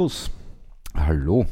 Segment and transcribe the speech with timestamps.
[0.00, 0.30] Servus.
[0.94, 1.44] Hallo,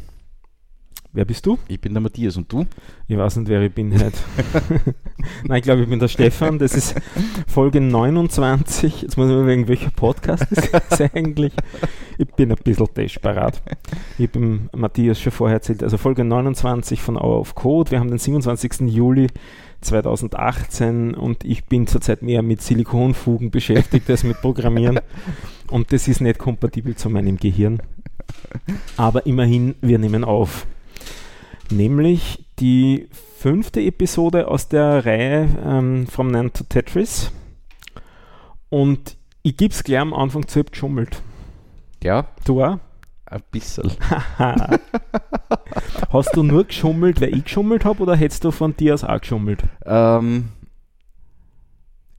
[1.12, 1.58] Wer bist du?
[1.68, 2.64] ich bin der Matthias und du?
[3.06, 4.12] Ich weiß nicht, wer ich bin heute.
[5.44, 6.58] Nein, ich glaube, ich bin der Stefan.
[6.58, 6.94] Das ist
[7.46, 9.02] Folge 29.
[9.02, 11.52] Jetzt muss ich mal wegen welcher Podcast ist das eigentlich.
[12.18, 13.62] Ich bin ein bisschen desperat.
[14.18, 15.82] Ich dem Matthias schon vorher erzählt.
[15.82, 17.90] Also Folge 29 von Hour of Code.
[17.90, 18.80] Wir haben den 27.
[18.88, 19.28] Juli
[19.80, 25.00] 2018 und ich bin zurzeit mehr mit Silikonfugen beschäftigt als mit Programmieren.
[25.70, 27.80] Und das ist nicht kompatibel zu meinem Gehirn.
[28.96, 30.66] Aber immerhin, wir nehmen auf.
[31.70, 37.30] Nämlich die fünfte Episode aus der Reihe ähm, From Nan to Tetris.
[38.68, 41.22] Und ich gebe es gleich am Anfang zu, ich hab geschummelt.
[42.02, 42.78] Ja, Du auch?
[43.30, 43.92] ein bisschen.
[46.10, 49.20] Hast du nur geschummelt, weil ich geschummelt habe, oder hättest du von dir aus auch
[49.20, 49.62] geschummelt?
[49.84, 50.48] Ähm,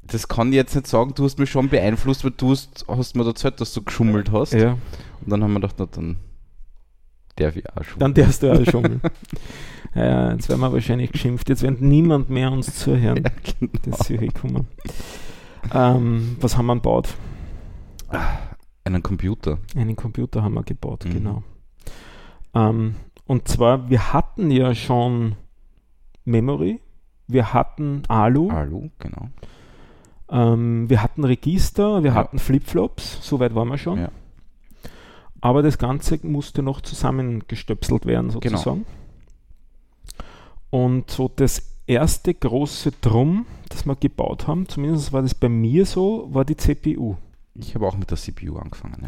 [0.03, 3.15] das kann ich jetzt nicht sagen, du hast mich schon beeinflusst, weil du hast, hast
[3.15, 4.53] mir erzählt, dass du geschummelt hast.
[4.53, 4.77] Ja.
[5.23, 6.17] Und dann haben wir gedacht, na, dann
[7.35, 7.99] darf ich auch schon.
[7.99, 9.01] Dann darfst du auch schummeln.
[9.95, 11.49] ja, jetzt werden wir wahrscheinlich geschimpft.
[11.49, 13.23] Jetzt wird niemand mehr uns zuhören.
[13.59, 13.71] genau.
[13.83, 14.67] Das ist gekommen.
[15.73, 17.15] Ähm, was haben wir gebaut?
[18.83, 19.59] Einen Computer.
[19.75, 21.09] Einen Computer haben wir gebaut, Mhm.
[21.11, 21.43] genau.
[22.55, 22.95] Ähm,
[23.27, 25.35] und zwar, wir hatten ja schon
[26.25, 26.79] Memory,
[27.27, 29.29] wir hatten Alu, Alu, genau.
[30.31, 32.15] ähm, wir hatten Register, wir Ja.
[32.15, 33.99] hatten Flipflops, soweit waren wir schon.
[33.99, 34.09] Ja.
[35.41, 38.57] Aber das Ganze musste noch zusammengestöpselt werden, Genau.
[38.57, 38.85] sozusagen.
[40.69, 45.85] Und so das erste große Drum, das wir gebaut haben, zumindest war das bei mir
[45.85, 47.15] so, war die CPU.
[47.55, 49.01] Ich habe auch mit der CPU angefangen.
[49.01, 49.07] Ja.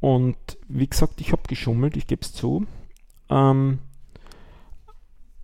[0.00, 0.36] Und
[0.68, 2.66] wie gesagt, ich habe geschummelt, ich gebe es zu.
[3.28, 3.78] Ähm,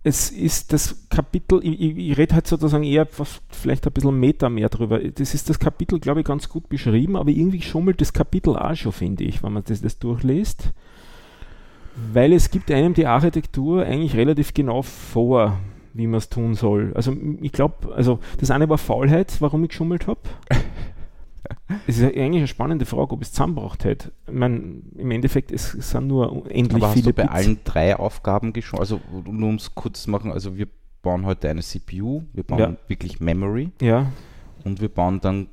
[0.03, 3.05] es ist das Kapitel, ich, ich, rede halt sozusagen eher
[3.49, 4.99] vielleicht ein bisschen Meta mehr drüber.
[4.99, 8.75] Das ist das Kapitel, glaube ich, ganz gut beschrieben, aber irgendwie schummelt das Kapitel auch
[8.75, 10.71] schon, finde ich, wenn man das, das durchliest.
[12.13, 15.59] Weil es gibt einem die Architektur eigentlich relativ genau vor,
[15.93, 16.93] wie man es tun soll.
[16.95, 20.21] Also ich glaube, also das eine war Faulheit, warum ich geschummelt habe.
[21.87, 24.11] Es ist ja eigentlich eine spannende Frage, ob es zusammengebracht hätte.
[24.27, 27.33] Ich meine, im Endeffekt, es, es sind nur endlich Aber hast viele du bei Bits.
[27.33, 28.79] allen drei Aufgaben geschoben?
[28.81, 30.67] Also nur um es kurz zu machen, also wir
[31.01, 32.75] bauen heute eine CPU, wir bauen Ja.
[32.87, 34.11] wirklich Memory Ja,
[34.65, 35.47] und wir bauen dann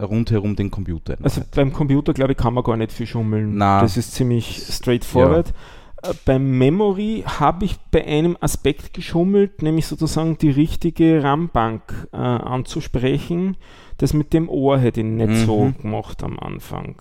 [0.00, 1.16] rundherum den Computer.
[1.22, 1.54] also Wahrheit.
[1.54, 3.56] beim Computer, glaube ich, kann man gar nicht viel schummeln.
[3.56, 3.80] Na.
[3.80, 5.50] Das ist ziemlich straightforward.
[5.50, 5.52] Äh,
[6.24, 13.56] Beim Memory habe ich bei einem Aspekt geschummelt, nämlich sozusagen die richtige RAM-Bank äh, anzusprechen.
[13.98, 15.78] Das mit dem Ohr hätte ich nicht so Mhm.
[15.82, 16.96] gemacht am Anfang.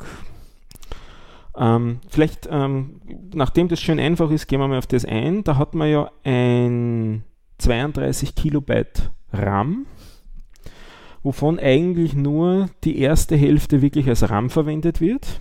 [1.57, 2.99] Ähm, vielleicht, ähm,
[3.33, 5.43] nachdem das schön einfach ist, gehen wir mal auf das ein.
[5.43, 7.23] Da hat man ja ein
[7.59, 9.85] 32 Kilobyte RAM,
[11.23, 15.39] wovon eigentlich nur die erste Hälfte wirklich als RAM verwendet wird.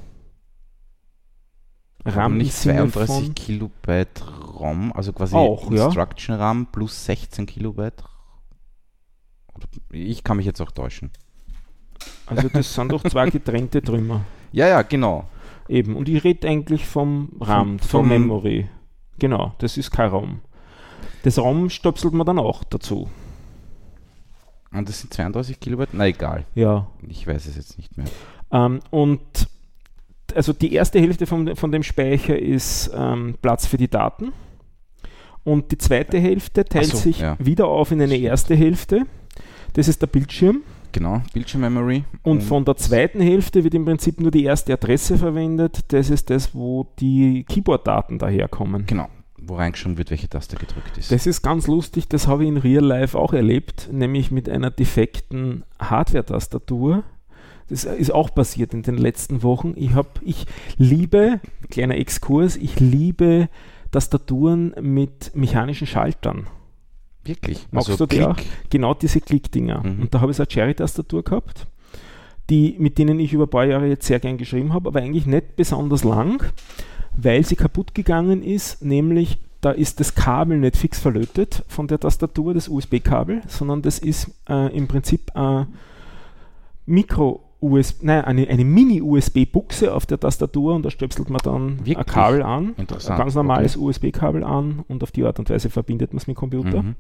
[2.05, 4.23] Im nicht Sinne 32 von- Kilobyte
[4.61, 5.87] ROM, also quasi Auch, ja.
[5.87, 8.05] Instruction RAM plus 16 Kilobyte.
[9.91, 11.11] Ich kann mich jetzt auch täuschen.
[12.27, 14.23] Also das sind doch zwei getrennte Trümmer.
[14.53, 15.25] Ja, ja, genau.
[15.69, 15.97] Eben.
[15.97, 18.69] Und ich rede eigentlich vom RAM, Vom- vom, vom- Memory.
[19.19, 20.41] Genau, das ist kein ROM.
[21.25, 23.09] Das ROM stöpselt man dann auch dazu.
[24.71, 25.89] Und das sind 32 Kilobyte?
[25.93, 26.87] Na egal, Ja.
[27.09, 28.07] ich weiß es jetzt nicht mehr.
[28.53, 29.21] Ähm, und
[30.35, 34.33] also die erste Hälfte von, von dem Speicher ist ähm, Platz für die Daten.
[35.45, 37.37] Und die zweite Hälfte teilt so, sich ja.
[37.39, 39.03] wieder auf in eine erste Hälfte.
[39.75, 40.63] Das ist der Bildschirm.
[40.93, 42.05] Genau, Bildschirmmemory.
[42.23, 45.93] Und von der zweiten Hälfte wird im Prinzip nur die erste Adresse verwendet.
[45.93, 48.87] Das ist das, wo die Keyboard-Daten daherkommen.
[48.87, 51.11] Genau, wo reingeschaut wird, welche Taste gedrückt ist.
[51.11, 54.71] Das ist ganz lustig, das habe ich in Real Life auch erlebt, nämlich mit einer
[54.71, 57.03] defekten Hardware-Tastatur.
[57.69, 59.73] Das ist auch passiert in den letzten Wochen.
[59.77, 60.47] Ich habe, ich
[60.77, 61.41] liebe,
[61.71, 63.49] kleiner Exkurs, ich liebe
[63.91, 66.47] Tastaturen mit mechanischen Schaltern.
[67.25, 67.67] Wirklich.
[67.71, 68.37] Magst also du die auch?
[68.37, 68.49] Klick.
[68.71, 69.83] Genau diese Klickdinger.
[69.83, 70.03] Mhm.
[70.03, 71.67] Und da habe ich so eine Cherry-Tastatur gehabt,
[72.51, 75.27] die, mit denen ich über ein paar Jahre jetzt sehr gern geschrieben habe, aber eigentlich
[75.27, 76.45] nicht besonders lang,
[77.17, 81.99] weil sie kaputt gegangen ist, nämlich da ist das Kabel nicht fix verlötet von der
[81.99, 85.69] Tastatur, das USB-Kabel, sondern das ist äh, im Prinzip ein
[86.85, 91.87] Micro- USB, nein, eine, eine Mini-USB-Buchse auf der Tastatur und da stöpselt man dann ein
[91.87, 92.07] Wirklich?
[92.07, 96.19] Kabel an, ein ganz normales USB-Kabel an und auf die Art und Weise verbindet man
[96.19, 96.83] es mit dem Computer.
[96.83, 96.97] Mhm.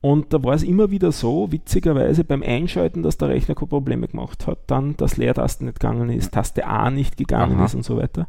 [0.00, 4.06] Und da war es immer wieder so, witzigerweise beim Einschalten, dass der Rechner keine Probleme
[4.06, 7.64] gemacht hat, dann dass Leertaste nicht gegangen ist, Taste A nicht gegangen Aha.
[7.64, 8.28] ist und so weiter.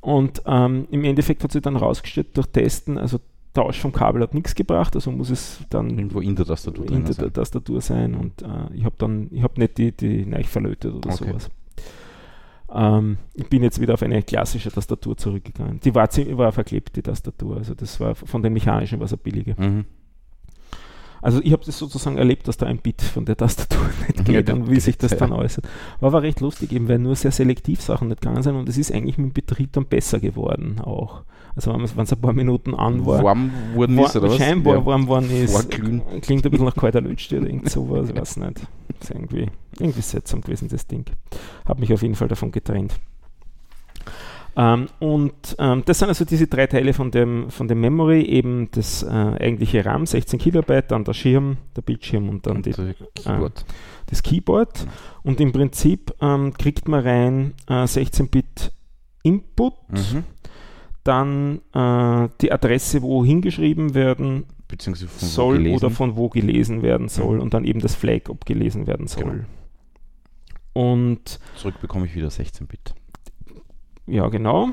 [0.00, 3.18] Und ähm, im Endeffekt hat sich dann rausgestellt durch Testen, also
[3.52, 7.04] Tausch vom Kabel hat nichts gebracht, also muss es dann Irgendwo in der Tastatur in
[7.04, 7.32] der sein.
[7.32, 11.10] Tastatur sein und äh, ich habe dann, ich habe nicht die, die Neich verlötet oder
[11.12, 11.24] Okay.
[11.28, 11.50] sowas.
[12.72, 15.80] Ähm, ich bin jetzt wieder auf eine klassische Tastatur zurückgegangen.
[15.80, 16.08] Die war,
[16.38, 17.56] war verklebt, die Tastatur.
[17.56, 19.56] Also das war von den mechanischen was eine billige.
[19.60, 19.84] Mhm.
[21.22, 24.34] Also ich habe das sozusagen erlebt, dass da ein Bit von der Tastatur nicht Ja,
[24.34, 25.36] geht das und wie sich das geht, dann ja.
[25.36, 25.66] äußert.
[26.00, 28.78] War aber recht lustig, eben weil nur sehr selektiv Sachen nicht gegangen sind und es
[28.78, 31.22] ist eigentlich mit dem Betrieb dann besser geworden auch.
[31.56, 34.36] Also wenn es ein paar Minuten an war, Warm wurden war ist, oder was?
[34.36, 34.86] scheinbar Ja.
[34.86, 35.52] warm worden ist.
[35.52, 36.02] Vorglühen.
[36.22, 38.60] Klingt ein bisschen nach kalter Lutsch oder irgend sowas, ich weiß nicht.
[39.00, 39.46] Ist irgendwie,
[39.78, 41.04] irgendwie seltsam gewesen, das Ding.
[41.66, 42.94] Habe mich auf jeden Fall davon getrennt.
[44.56, 48.68] Ähm, und ähm, das sind also diese drei Teile von dem, von dem Memory, eben
[48.72, 52.88] das äh, eigentliche RAM, 16 Kilobyte, dann der Schirm, der Bildschirm und dann die, Und,
[52.88, 53.64] äh, Keyboard.
[54.06, 54.86] das Keyboard.
[55.22, 58.72] Und im Prinzip ähm, kriegt man rein äh, 16-Bit
[59.22, 60.24] Input, Mhm.
[61.04, 65.76] dann äh, die Adresse, wo hingeschrieben werden Beziehungsweise von wo soll gelesen.
[65.76, 67.42] oder von wo gelesen werden soll Mhm.
[67.42, 69.24] und dann eben das Flag, ob gelesen werden soll.
[69.24, 69.44] Genau.
[70.72, 72.94] Und Zurück bekomme ich wieder 16-Bit.
[74.10, 74.70] Ja, genau.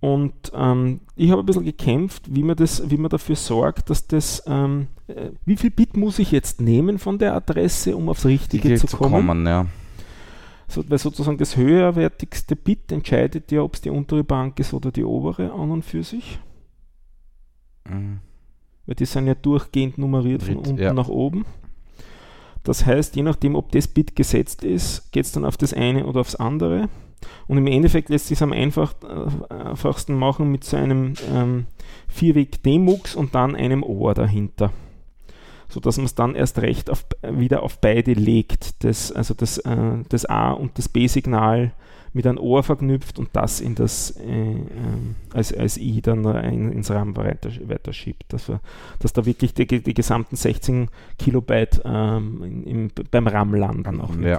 [0.00, 4.08] Und ähm, ich habe ein bisschen gekämpft, wie man, das, wie man dafür sorgt, dass
[4.08, 8.26] das, ähm, äh, wie viel Bit muss ich jetzt nehmen von der Adresse, um aufs
[8.26, 9.12] Richtige zu zu kommen?
[9.12, 9.66] kommen, ja.
[10.66, 14.90] So, weil sozusagen das höherwertigste Bit entscheidet ja, ob es die untere Bank ist oder
[14.90, 16.40] die obere an und für sich.
[17.88, 18.18] Mhm.
[18.86, 20.92] Weil die sind ja durchgehend nummeriert von Ritt, unten ja.
[20.92, 21.44] nach oben.
[22.64, 26.06] Das heißt, je nachdem, ob das Bit gesetzt ist, geht es dann auf das eine
[26.06, 26.88] oder aufs andere.
[27.46, 31.66] Und im Endeffekt lässt sich es am einfach, äh, einfachsten machen mit so einem ähm,
[32.08, 34.72] Vierweg-Demux und dann einem Ohr dahinter.
[35.68, 38.84] Sodass man es dann erst recht auf, wieder auf beide legt.
[38.84, 41.72] Das, also das, äh, das A- und das B-Signal
[42.14, 46.70] mit einem Ohr verknüpft und das in das äh, ähm, als, als I dann rein
[46.70, 48.32] ins RAM weiter, weiter schiebt.
[48.32, 48.60] Dass, wir,
[48.98, 50.88] dass da wirklich die, die gesamten 16
[51.18, 54.38] Kilobyte ähm, im, beim RAM landen auch Ja.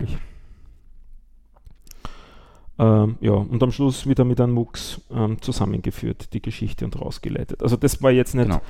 [2.79, 7.61] Ähm, ja, und am Schluss wieder mit einem MUX ähm, zusammengeführt, die Geschichte und rausgeleitet.
[7.61, 8.61] Also das war jetzt nicht, Genau.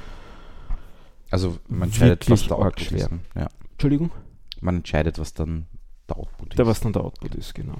[1.31, 2.99] Also man entscheidet, was der Output schwer.
[2.99, 3.11] ist.
[3.35, 3.49] Ja.
[3.71, 4.11] Entschuldigung,
[4.61, 5.65] Man entscheidet, was dann
[6.09, 6.69] der Output da ist.
[6.69, 7.77] was dann der Output ist, genau.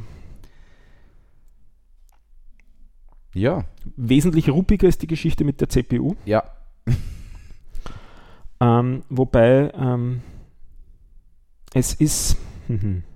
[3.36, 3.66] Ja,
[3.96, 6.16] Wesentlich ruppiger ist die Geschichte mit der CPU.
[6.26, 6.44] ja.
[8.60, 10.22] Ähm, wobei ähm,
[11.74, 12.38] es ist.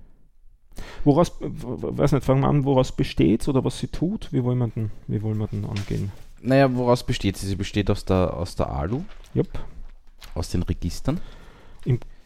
[1.04, 4.32] Woraus, weiß nicht, fangen wir an, woraus besteht oder was sie tut?
[4.32, 6.12] Wie wollen wir denn, wie wollen wir denn angehen?
[6.40, 7.46] Naja, woraus besteht sie?
[7.46, 9.02] Sie besteht aus der, aus der ALU,
[9.34, 9.48] Jupp.
[10.34, 11.20] aus den Registern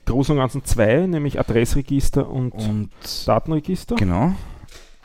[0.05, 2.91] Großen und Ganzen zwei, nämlich Adressregister und und
[3.27, 3.95] Datenregister.
[3.95, 4.35] genau.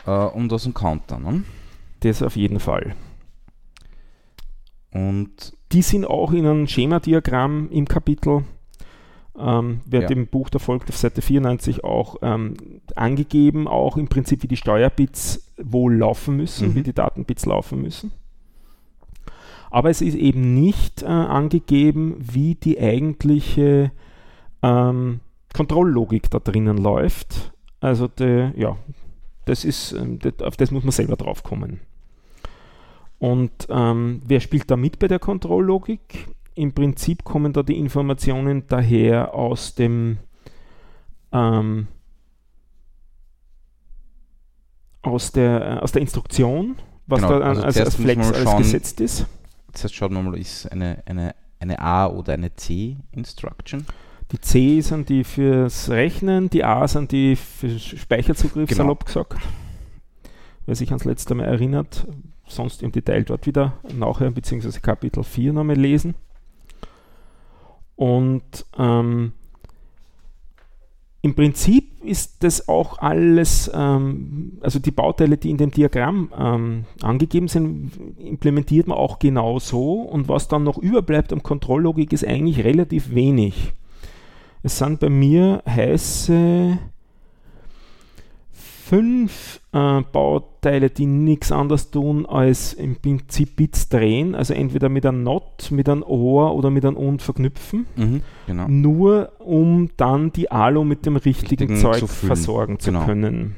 [0.08, 1.20] Äh, und aus dem Counter.
[1.20, 1.44] Ne?
[2.00, 2.96] Das auf jeden Fall.
[4.92, 8.44] Und Die sind auch in einem Schemadiagramm im Kapitel,
[9.40, 10.16] ähm, wird Ja.
[10.16, 12.56] im Buch der folgt auf Seite 94 auch ähm,
[12.96, 16.76] angegeben, auch im Prinzip wie die Steuerbits wohl laufen müssen, Mhm.
[16.76, 18.12] wie die Datenbits laufen müssen.
[19.70, 23.92] Aber es ist eben nicht äh, angegeben, wie die eigentliche
[24.64, 25.20] ähm,
[25.54, 27.52] Kontrolllogik da drinnen läuft.
[27.80, 28.78] Also de, ja,
[29.46, 31.82] das ist, ähm, das, auf das muss man selber drauf kommen.
[33.20, 36.28] Und ähm, wer spielt da mit bei der Kontrolllogik?
[36.58, 40.18] Im Prinzip kommen da die Informationen daher aus dem
[41.32, 41.88] ähm,
[45.02, 48.58] aus der, äh, aus der Instruktion, was Genau, da an, also als, Flex alles schauen-
[48.58, 49.26] gesetzt ist.
[49.74, 53.86] zuerst schaut man mal, ist eine, eine, eine A oder eine C-Instruction.
[54.32, 58.84] Die C sind die fürs Rechnen, die A sind die für Speicherzugriff, Genau.
[58.84, 59.38] salopp gesagt.
[60.66, 62.06] Wer sich ans letzte Mal erinnert,
[62.48, 66.16] sonst im Detail dort wieder nachher, beziehungsweise Kapitel 4 nochmal lesen.
[67.98, 69.34] Und ähm,
[71.24, 76.86] im Prinzip ist das auch alles, ähm, also die Bauteile, die in dem Diagramm ähm,
[77.02, 80.04] angegeben sind, implementiert man auch genau so.
[80.04, 83.74] Und was dann noch überbleibt am Kontrolllogik ist eigentlich relativ wenig.
[84.64, 86.78] Es sind bei mir heiße
[88.90, 95.06] fünf äh, Bauteile, die nichts anderes tun, als im Prinzip Bits drehen, also entweder mit
[95.06, 98.68] einem Not, mit einem OR oder mit einem Und verknüpfen, Mhm, genau.
[98.68, 103.06] nur um dann die Alu mit dem richtigen, Richtigen Zeug zu versorgen zu Genau.
[103.06, 103.56] können.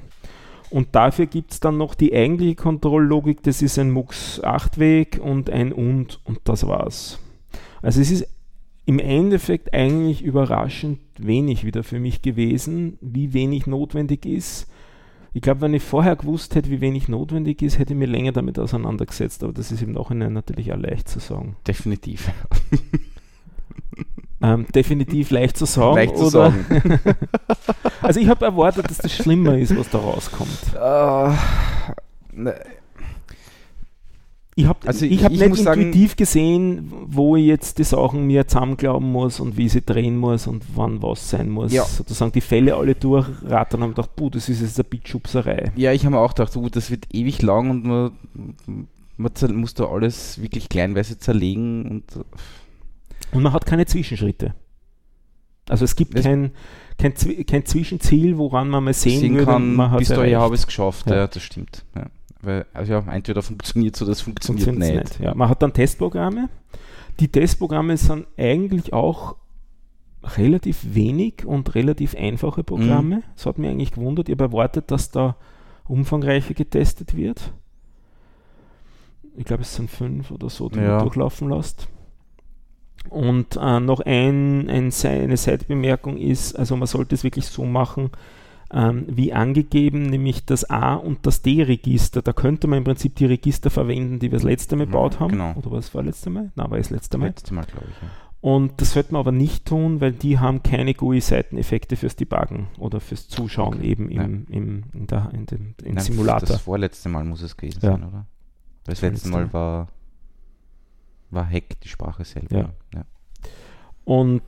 [0.71, 5.49] Und dafür gibt es dann noch die eigentliche Kontrolllogik, das ist ein MUX 8-Weg und
[5.49, 7.19] ein Und und das war's.
[7.81, 8.27] Also es ist
[8.85, 14.67] im Endeffekt eigentlich überraschend wenig wieder für mich gewesen, wie wenig notwendig ist.
[15.33, 18.31] Ich glaube, wenn ich vorher gewusst hätte, wie wenig notwendig ist, hätte ich mir länger
[18.31, 21.55] damit auseinandergesetzt, aber das ist im Nachhinein natürlich auch leicht zu sagen.
[21.67, 22.31] Definitiv.
[24.41, 25.95] Ähm, definitiv leicht zu sagen.
[25.95, 26.65] Leicht zu sagen.
[28.01, 30.49] Also ich habe erwartet, dass das schlimmer ist, was da rauskommt.
[30.73, 31.35] Äh,
[32.31, 32.53] Na,
[34.59, 37.77] Ich habe Also ich ich- hab ich nicht muss sagen- intuitiv gesehen, wo ich jetzt
[37.77, 41.49] die Sachen mir zusammenglauben muss und wie ich sie drehen muss und wann was sein
[41.49, 41.71] muss.
[41.71, 41.83] Ja.
[41.85, 45.71] Sozusagen die Fälle alle durchrattern und haben gedacht, puh, das ist jetzt eine Bitschubserei.
[45.75, 48.11] ja, ich habe mir auch gedacht, oh, das wird ewig lang und man,
[49.17, 54.55] man muss da alles wirklich kleinweise zerlegen und äh, Und man hat keine Zwischenschritte.
[55.69, 56.51] Also es gibt kein,
[56.97, 57.13] kein,
[57.45, 60.67] kein Zwischenziel, woran man mal sehen, sehen würde, kann, man bis dahin habe ich es
[60.67, 61.07] geschafft.
[61.09, 61.15] Ja.
[61.15, 61.27] Ja.
[61.27, 61.85] das stimmt.
[61.95, 62.07] Ja.
[62.41, 65.19] Weil, also ja, entweder funktioniert so, das funktioniert, funktioniert nicht.
[65.19, 65.25] nicht.
[65.25, 66.49] Ja, man hat dann Testprogramme.
[67.19, 69.35] Die Testprogramme sind eigentlich auch
[70.23, 73.17] relativ wenig und relativ einfache Programme.
[73.17, 73.23] Mhm.
[73.35, 74.29] Das hat mich eigentlich gewundert.
[74.29, 75.35] Ich habe erwartet, dass da
[75.85, 77.53] umfangreicher getestet wird.
[79.35, 80.95] Ich glaube, es sind fünf oder so, die Ja.
[80.97, 81.87] man durchlaufen lässt.
[83.09, 88.11] Und äh, noch ein, ein, eine Seitbemerkung ist, also man sollte es wirklich so machen,
[88.71, 92.21] ähm, wie angegeben, nämlich das A- und das D-Register.
[92.21, 95.19] Da könnte man im Prinzip die Register verwenden, die wir das letzte Mal Ja, gebaut
[95.19, 95.31] haben.
[95.31, 95.53] genau.
[95.55, 96.51] Oder was war das letzte Mal?
[96.55, 97.27] Nein, war das letzte Mal.
[97.27, 98.01] Letztes Mal, glaube ich.
[98.01, 98.09] Ja.
[98.41, 103.01] Und das sollte man aber nicht tun, weil die haben keine GUI-Seiteneffekte fürs Debuggen oder
[103.01, 106.47] fürs Zuschauen Okay, eben im, im, in der, in dem, im Nein, Simulator.
[106.47, 107.91] Das vorletzte Mal muss es gewesen Ja.
[107.91, 108.25] sein, oder?
[108.85, 109.87] Das Das letzte letzte Mal war,
[111.31, 112.55] war Hack, die Sprache selber.
[112.57, 112.69] Ja.
[112.93, 113.03] Ja.
[114.05, 114.41] Und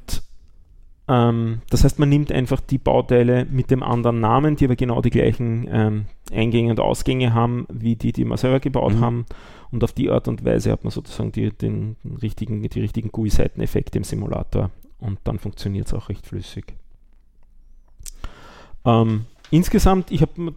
[1.12, 5.02] ähm, das heißt, man nimmt einfach die Bauteile mit dem anderen Namen, die aber genau
[5.02, 9.02] die gleichen ähm, Eingänge und Ausgänge haben, wie die, die wir selber gebaut Mhm.
[9.02, 9.26] haben.
[9.72, 13.12] Und auf die Art und Weise hat man sozusagen die, den, den richtigen, die richtigen
[13.12, 14.70] GUI-Seiteneffekte im Simulator.
[15.00, 16.74] Und dann funktioniert es auch recht flüssig.
[18.86, 20.54] Ähm, insgesamt, ich habe,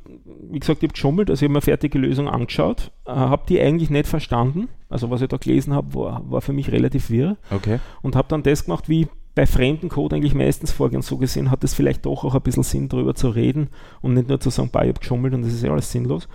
[0.50, 3.44] wie gesagt, ich habe geschummelt, also ich habe mir eine fertige Lösung angeschaut, äh, habe
[3.48, 4.68] die eigentlich nicht verstanden.
[4.88, 7.80] Also was ich da gelesen habe, war, war für mich relativ wirr Okay.
[8.02, 11.02] und habe dann das gemacht, wie bei fremden Code eigentlich meistens vorgehen.
[11.02, 13.68] So gesehen hat es vielleicht doch auch ein bisschen Sinn, darüber zu reden
[14.00, 16.28] und nicht nur zu sagen, bah, ich habe geschummelt und das ist ja alles sinnlos.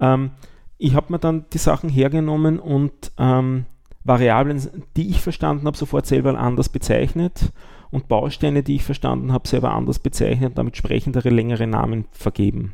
[0.00, 0.32] Ähm,
[0.78, 3.66] ich habe mir dann die Sachen hergenommen und ähm,
[4.02, 4.60] Variablen,
[4.96, 7.52] die ich verstanden habe, sofort selber anders bezeichnet
[7.90, 12.72] und Bausteine, die ich verstanden habe, selber anders bezeichnet und damit sprechendere, längere Namen vergeben.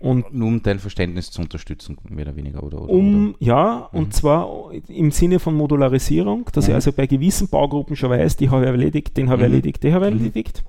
[0.00, 2.80] Und Nur um dein Verständnis zu unterstützen, mehr oder weniger, oder?
[2.82, 3.98] oder um, ja, Mhm.
[3.98, 4.48] und zwar
[4.88, 6.74] im Sinne von Modularisierung, dass ich Mhm.
[6.76, 9.54] also bei gewissen Baugruppen schon weiß, die habe ich erledigt, den habe ich Mhm.
[9.54, 10.20] erledigt, den habe ich Mhm.
[10.20, 10.64] erledigt.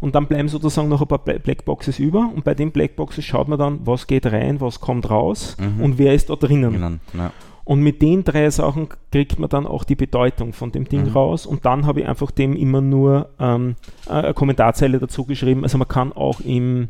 [0.00, 3.46] Und dann bleiben sozusagen noch ein paar Bla- Blackboxes über und bei den Blackboxes schaut
[3.48, 5.82] man dann, was geht rein, was kommt raus Mhm.
[5.84, 6.72] und wer ist da drinnen.
[6.72, 6.90] Genau.
[7.16, 7.30] Ja.
[7.64, 11.12] Und mit den drei Sachen kriegt man dann auch die Bedeutung von dem Ding Mhm.
[11.12, 13.76] raus und dann habe ich einfach dem immer nur ähm,
[14.08, 15.62] eine Kommentarzeile dazu geschrieben.
[15.62, 16.88] Also man kann auch im,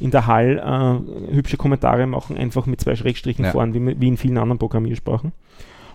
[0.00, 0.58] in der Hall
[1.30, 3.52] äh, hübsche Kommentare machen, einfach mit zwei Schrägstrichen Ja.
[3.52, 5.32] vorn, wie, wie in vielen anderen Programmiersprachen.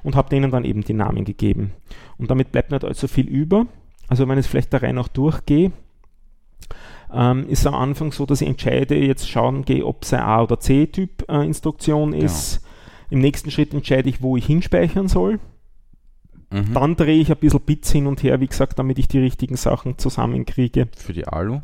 [0.04, 1.72] Und habe denen dann eben die Namen gegeben.
[2.18, 3.68] Und damit bleibt nicht allzu viel über.
[4.08, 5.72] Also wenn ich es vielleicht da rein auch durchgehe,
[7.14, 10.42] ähm, ist am Anfang so, dass ich entscheide, jetzt schauen gehe, ob es eine A-
[10.44, 12.66] oder C-Typ äh, Instruktion ist.
[13.10, 15.40] Im nächsten Schritt entscheide ich, wo ich hinspeichern soll.
[16.50, 16.74] Mhm.
[16.74, 19.56] Dann drehe ich ein bisschen Bits hin und her, wie gesagt, damit ich die richtigen
[19.58, 21.60] Sachen zusammenkriege Für die Alu.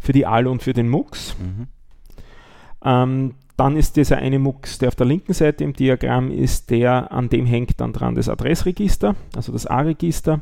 [0.00, 1.36] für die ALU und für den MUX.
[1.38, 1.66] Mhm.
[2.84, 7.12] Ähm, dann ist dieser eine MUX, der auf der linken Seite im Diagramm ist, der
[7.12, 10.40] an dem hängt dann dran das Adressregister, also das A-Register.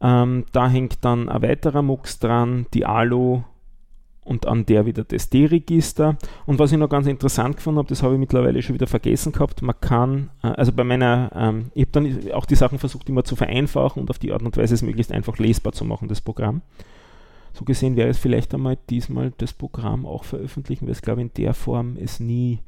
[0.00, 3.42] Ähm, da hängt dann ein weiterer MUX dran, die ALU
[4.28, 6.16] und an der wieder das D-Register.
[6.46, 9.32] Und was ich noch ganz interessant gefunden habe, das habe ich mittlerweile schon wieder vergessen
[9.32, 13.08] gehabt, man kann, äh, also bei meiner, ähm, ich habe dann auch die Sachen versucht
[13.08, 16.08] immer zu vereinfachen und auf die Art und Weise es möglichst einfach lesbar zu machen,
[16.08, 16.62] das Programm.
[17.58, 21.26] So gesehen wäre es vielleicht einmal diesmal das Programm auch veröffentlichen, weil es glaube ich
[21.26, 22.60] in der Form es nie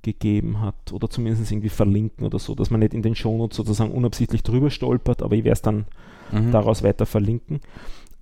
[0.00, 3.90] gegeben hat oder zumindest irgendwie verlinken oder so, dass man nicht in den Shownotes sozusagen
[3.92, 5.84] unabsichtlich drüber stolpert, aber ich werde es dann
[6.32, 6.52] Mhm.
[6.52, 7.60] daraus weiter verlinken.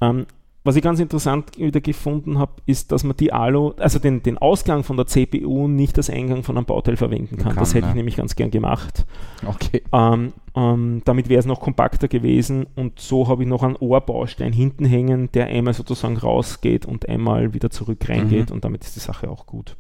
[0.01, 0.27] Ähm,
[0.65, 4.39] was ich ganz interessant wieder gefunden habe, ist, dass man die Alu, also den, den
[4.39, 7.55] Ausgang von der CPU nicht als Eingang von einem Bauteil verwenden kann.
[7.55, 7.99] Kann, das hätte ich ne?
[7.99, 9.05] nämlich ganz gern gemacht.
[9.45, 9.83] Okay.
[9.93, 14.53] Ähm, ähm, damit wäre es noch kompakter gewesen und so habe ich noch einen Ohrbaustein
[14.53, 18.55] hinten hängen, der einmal sozusagen rausgeht und einmal wieder zurück reingeht Mhm.
[18.55, 19.77] und damit ist die Sache auch gut.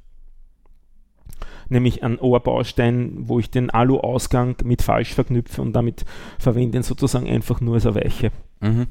[1.69, 6.05] Nämlich ein Ohrbaustein, wo ich den Alu-Ausgang mit falsch verknüpfe und damit
[6.39, 8.87] verwende ihn sozusagen einfach nur als eine Weiche Mhm.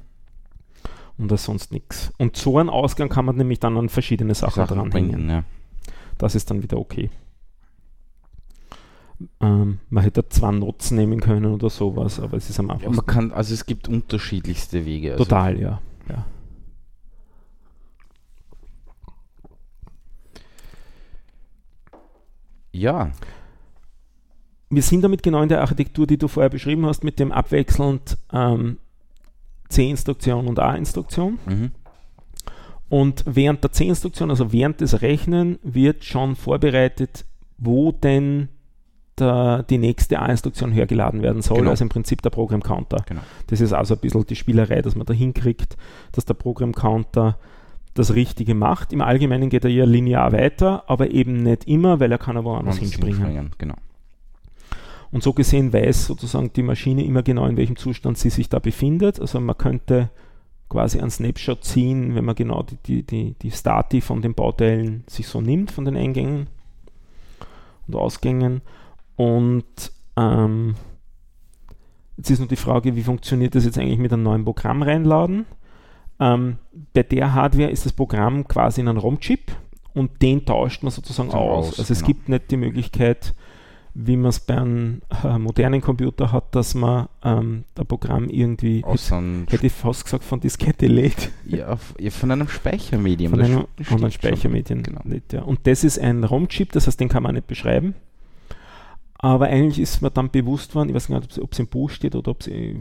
[1.22, 2.12] Und als sonst nichts.
[2.18, 5.12] Und so einen Ausgang kann man nämlich dann an verschiedene Sachen, Sachen dranhängen.
[5.12, 5.44] bringen, ja.
[6.18, 7.10] Das ist dann wieder okay.
[9.40, 12.74] Ähm, man hätte zwei Nots nehmen können oder sowas, aber es ist am ja.
[12.74, 12.96] einfachsten.
[12.96, 15.14] Man kann, also es gibt unterschiedlichste Wege.
[15.14, 15.82] Also Total, ja.
[16.10, 16.26] ja.
[22.74, 23.12] Ja,
[24.70, 28.18] Wir sind damit genau in der Architektur, die du vorher beschrieben hast, mit dem abwechselnd
[28.32, 28.78] ähm,
[29.72, 31.40] C-Instruktion und A-Instruktion.
[31.46, 31.72] mhm.
[32.90, 37.24] Und während der C-Instruktion, also während des Rechnen, wird schon vorbereitet,
[37.58, 38.50] wo denn
[39.18, 41.70] der, die nächste A-Instruktion hergeladen werden soll, Genau.
[41.72, 43.04] also im Prinzip der Program-Counter.
[43.08, 43.22] Genau.
[43.48, 45.78] Das ist also ein bisschen die Spielerei, dass man da hinkriegt,
[46.12, 47.38] dass der Program-Counter
[47.94, 48.92] das Richtige macht.
[48.94, 52.44] Im Allgemeinen geht er eher linear weiter, aber eben nicht immer, weil er kann ja
[52.44, 53.18] woanders Woanders hinspringen.
[53.20, 53.76] hinspringen, Genau.
[55.12, 58.60] Und so gesehen weiß sozusagen die Maschine immer genau, in welchem Zustand sie sich da
[58.60, 59.20] befindet.
[59.20, 60.10] Also man könnte
[60.70, 65.04] quasi einen Snapshot ziehen, wenn man genau die, die, die, die Stati von den Bauteilen
[65.08, 66.48] sich so nimmt, von den Eingängen
[67.88, 68.62] und Ausgängen.
[69.18, 69.66] Und
[70.16, 70.76] ähm,
[72.16, 75.46] jetzt ist nur die Frage, wie funktioniert das jetzt eigentlich mit einem neuen Programm reinladen?
[76.22, 76.58] Ähm,
[76.94, 79.52] bei der Hardware ist das Programm quasi in einem ROM-Chip
[79.94, 81.68] und den tauscht man sozusagen So aus.
[81.68, 82.08] aus, Also es genau.
[82.08, 83.34] gibt nicht die Möglichkeit,
[83.94, 88.84] wie man es bei einem äh, modernen Computer hat, dass man ähm, das Programm irgendwie,
[88.86, 91.76] Aus einem, hätte ich fast gesagt, von Diskette lädt, ja,
[92.10, 93.32] von einem Speichermedium.
[93.32, 94.12] von einem anderen schon.
[94.12, 95.02] Speichermedien Genau.
[95.04, 95.34] lädt.
[95.34, 95.42] Ja.
[95.42, 97.96] Und das ist ein ROM-Chip, das heißt, den kann man nicht beschreiben.
[99.24, 102.16] Aber eigentlich ist mir dann bewusst worden, ich weiß nicht, ob es im Buch steht
[102.16, 102.76] oder ob ich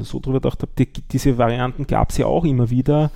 [0.00, 3.10] so drüber gedacht habe, die, diese Varianten gab es ja auch immer wieder,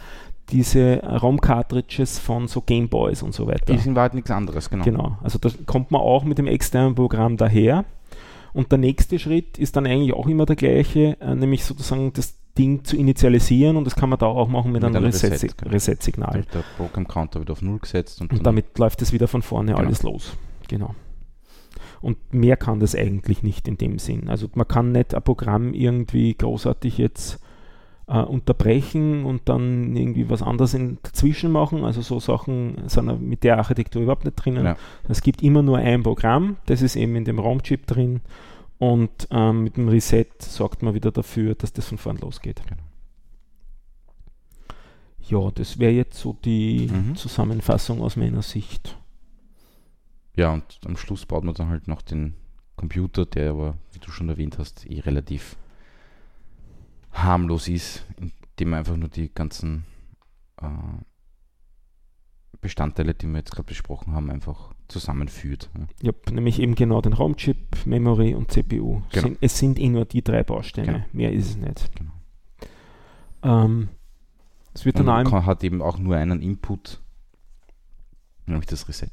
[0.51, 3.73] diese ROM-Cartridges von so Gameboys und so weiter.
[3.73, 4.85] Die sind in Wahrheit nichts anderes, genau.
[4.85, 7.85] Genau, also da kommt man auch mit dem externen Programm daher.
[8.53, 12.35] Und der nächste Schritt ist dann eigentlich auch immer der gleiche, äh, nämlich sozusagen das
[12.57, 15.31] Ding zu initialisieren und das kann man da auch machen mit, Mit einem einem Reset,
[15.31, 15.73] Reset- genau.
[15.73, 16.45] Reset-Signal.
[16.55, 19.85] Der Program-Counter wird auf Null gesetzt und, Und damit läuft es wieder von vorne Genau.
[19.85, 20.37] alles los.
[20.69, 20.95] Genau.
[22.01, 24.29] Und mehr kann das eigentlich nicht in dem Sinn.
[24.31, 27.41] Also man kann nicht ein Programm irgendwie großartig jetzt
[28.09, 31.85] äh, unterbrechen und dann irgendwie was anderes in, dazwischen machen.
[31.85, 34.65] Also so Sachen sind mit der Architektur überhaupt nicht drinnen.
[34.65, 34.77] Ja.
[35.09, 38.21] Es gibt immer nur ein Programm, das ist eben in dem ROM-Chip drin
[38.79, 42.63] und ähm, mit dem Reset sorgt man wieder dafür, dass das von vorn losgeht.
[42.69, 42.83] Genau.
[45.29, 47.17] Ja, das wäre jetzt so die Mhm.
[47.17, 48.97] Zusammenfassung aus meiner Sicht.
[50.37, 52.35] Ja, und am Schluss baut man dann halt noch den
[52.77, 55.57] Computer, der aber, wie du schon erwähnt hast, eh relativ
[57.23, 59.85] harmlos ist, indem man einfach nur die ganzen
[60.61, 60.67] äh,
[62.61, 65.71] Bestandteile, die wir jetzt gerade besprochen haben, einfach zusammenführt.
[66.03, 66.13] Ja.
[66.31, 69.03] Nämlich eben genau den ROM-Chip, Memory und CPU.
[69.11, 69.29] Genau.
[69.29, 71.05] Sind, es sind eh nur die drei Bausteine, Genau.
[71.13, 71.91] mehr ist es nicht.
[71.97, 72.13] Genau.
[73.43, 73.89] Ähm,
[74.75, 77.01] es wird Und dann man hat eben auch nur einen Input,
[78.47, 79.11] nämlich das Reset.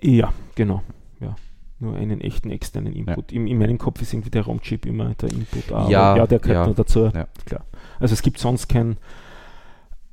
[0.00, 0.82] Ja, genau.
[1.20, 1.36] Ja.
[1.82, 3.32] Nur einen echten externen Input.
[3.32, 5.72] In, in meinem Kopf ist irgendwie der ROM-Chip immer der Input.
[5.72, 7.10] Aber Ja, ja, der gehört ja, nur dazu.
[7.12, 7.26] ja.
[7.44, 7.64] Klar.
[7.98, 8.92] Also es gibt sonst kein.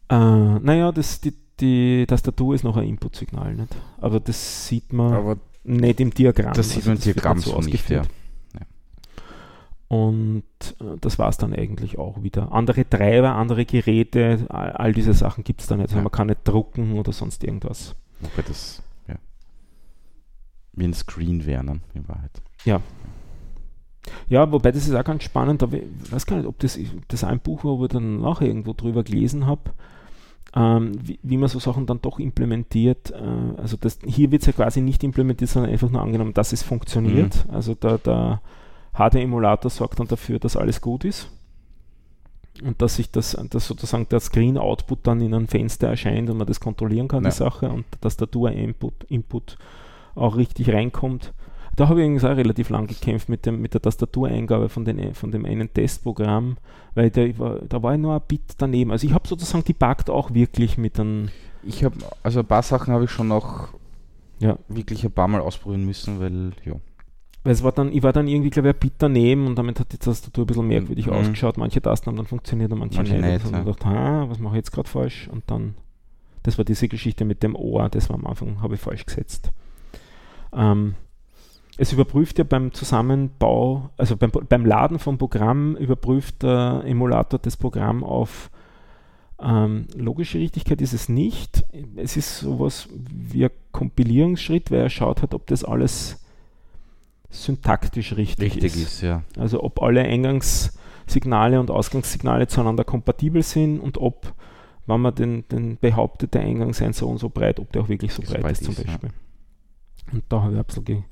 [0.10, 3.76] Äh, naja, das, die, die Tastatur ist noch ein Input-Signal, nicht?
[4.02, 6.54] Aber das sieht man Aber nicht im Diagramm.
[6.54, 8.00] das sieht man im wird Diagramm nicht so nicht, ja.
[8.02, 8.10] ausgeführt.
[9.88, 10.44] Und
[10.82, 12.52] äh, das war es dann eigentlich auch wieder.
[12.52, 15.86] Andere Treiber, andere Geräte, all, all diese Sachen gibt es da nicht.
[15.90, 16.04] Also Ja.
[16.04, 17.96] man kann nicht drucken oder sonst irgendwas.
[18.20, 18.84] Wobei das, ja,
[20.74, 22.42] wie ein Screen wäre, ne, in Wahrheit.
[24.28, 27.08] Ja, wobei das ist auch ganz spannend, aber ich weiß gar nicht, ob das, ob
[27.10, 29.62] das ein Buch war, wo ich dann nachher irgendwo drüber gelesen habe,
[30.56, 33.12] ähm, wie, wie man so Sachen dann doch implementiert.
[33.12, 36.54] Äh, also das, hier wird es ja quasi nicht implementiert, sondern einfach nur angenommen, dass
[36.54, 37.46] es funktioniert.
[37.50, 38.42] Also der, der
[38.94, 41.30] HD-Emulator sorgt dann dafür, dass alles gut ist.
[42.64, 46.48] Und dass sich das, dass sozusagen der Screen-Output dann in einem Fenster erscheint und man
[46.48, 47.30] das kontrollieren kann, Ja.
[47.30, 49.58] die Sache, und der Tastatur-Input Input
[50.16, 51.34] auch richtig reinkommt.
[51.76, 55.14] Da habe ich übrigens auch relativ lang gekämpft mit, dem, mit der Tastatureingabe von, den,
[55.14, 56.58] von dem einen Testprogramm,
[56.94, 58.92] weil da war, da war ich nur ein Bit daneben.
[58.92, 61.30] Also ich habe sozusagen debuggt auch wirklich mit einem,
[61.64, 63.70] Ich habe, also ein paar Sachen habe ich schon noch
[64.40, 66.74] ja, wirklich ein paar Mal ausprobieren müssen, weil, ja,
[67.46, 69.80] weil es war dann, ich war dann irgendwie, glaube ich, ein Bit daneben und damit
[69.80, 71.14] hat die Tastatur ein bisschen merkwürdig Mhm.
[71.14, 71.58] ausgeschaut.
[71.58, 73.24] Manche Tasten haben dann funktioniert und manche, Manche nicht.
[73.26, 73.72] nicht, Und dann ja.
[73.72, 75.30] gedacht, ha, was mache ich jetzt gerade falsch?
[75.32, 75.76] Und dann,
[76.44, 79.52] das war diese Geschichte mit dem Ohr, das war am Anfang, habe ich falsch gesetzt.
[80.54, 80.96] Ähm,
[81.78, 87.56] es überprüft ja beim Zusammenbau, also beim, beim Laden vom Programm, überprüft der Emulator das
[87.56, 88.52] Programm auf
[89.42, 91.64] ähm, logische Richtigkeit ist es nicht.
[91.96, 96.22] Es ist sowas wie ein Kompilierungsschritt, weil er schaut hat, ob das alles
[97.30, 99.24] syntaktisch richtig, richtig ist, ja.
[99.38, 104.34] Also ob alle Eingangssignale und Ausgangssignale zueinander kompatibel sind und ob,
[104.88, 107.90] wenn man den, den behauptet, der Eingang sei so und so breit, ob der auch
[107.90, 109.00] wirklich so breit breit ist zum ist, ja.
[110.12, 111.04] Und da habe ich ein bisschen ge,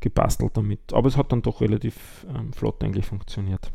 [0.00, 0.92] gebastelt damit.
[0.92, 3.70] Aber es hat dann doch relativ ähm, flott eigentlich funktioniert.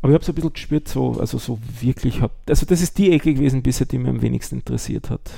[0.00, 2.98] Aber ich habe so ein bisschen gespürt, so, also so wirklich hat, also das ist
[2.98, 5.30] die Ecke gewesen bisher, die mir am wenigsten interessiert hat.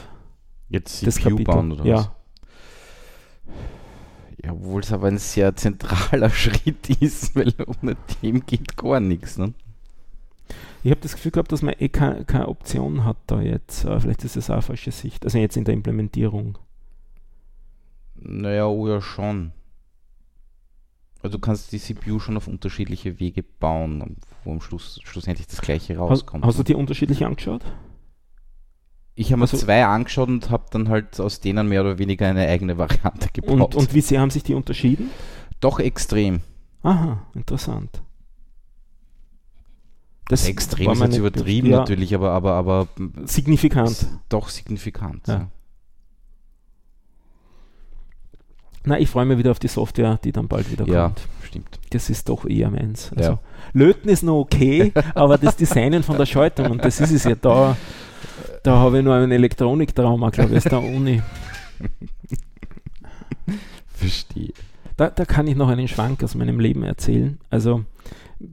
[0.69, 2.11] Jetzt das CPU bauen oder ja, was?
[4.45, 9.39] Ja, obwohl es aber ein sehr zentraler Schritt ist, weil ohne dem geht gar nichts.
[9.39, 9.55] Ne?
[10.83, 13.85] Ich habe das Gefühl gehabt, dass man eh keine, keine Option hat da jetzt.
[13.85, 15.25] Aber vielleicht ist das auch eine falsche Sicht.
[15.25, 16.59] Also jetzt in der Implementierung.
[18.21, 19.53] Naja, ja, schon.
[21.23, 25.61] Also du kannst die CPU schon auf unterschiedliche Wege bauen, wo am Schluss schlussendlich das
[25.61, 26.45] gleiche Hast, rauskommt.
[26.45, 27.65] hast du dir unterschiedlich angeschaut?
[29.19, 32.29] ich habe mir also- zwei angeschaut und habe dann halt aus denen mehr oder weniger
[32.29, 33.51] eine eigene Variante gebaut.
[33.51, 35.11] Und, und wie sehr haben sich die unterschieden?
[35.61, 36.41] Doch extrem.
[36.83, 38.01] Aha, interessant.
[40.31, 41.71] extrem war ist mir jetzt übertrieben.
[41.71, 42.87] Ja, natürlich, aber, aber, aber
[43.25, 44.07] Signifikant.
[44.29, 45.27] doch signifikant.
[45.27, 45.35] Ja.
[45.35, 45.51] Ja.
[48.89, 51.21] Na, ich freue mich wieder auf die Software, die dann bald wieder Ja, kommt.
[51.47, 51.79] stimmt.
[51.91, 53.11] Das ist doch eher meins.
[53.15, 53.39] Also, Ja.
[53.75, 57.35] Löten ist noch okay, aber das Designen von der Schaltung, und das ist es ja
[57.35, 57.77] da,
[58.63, 61.21] da habe ich nur ein Elektroniktrauma, glaube ich, aus der Uni.
[63.95, 64.53] Verstehe.
[64.97, 67.39] Da, da kann ich noch einen Schwank aus meinem Leben erzählen.
[67.51, 67.85] Also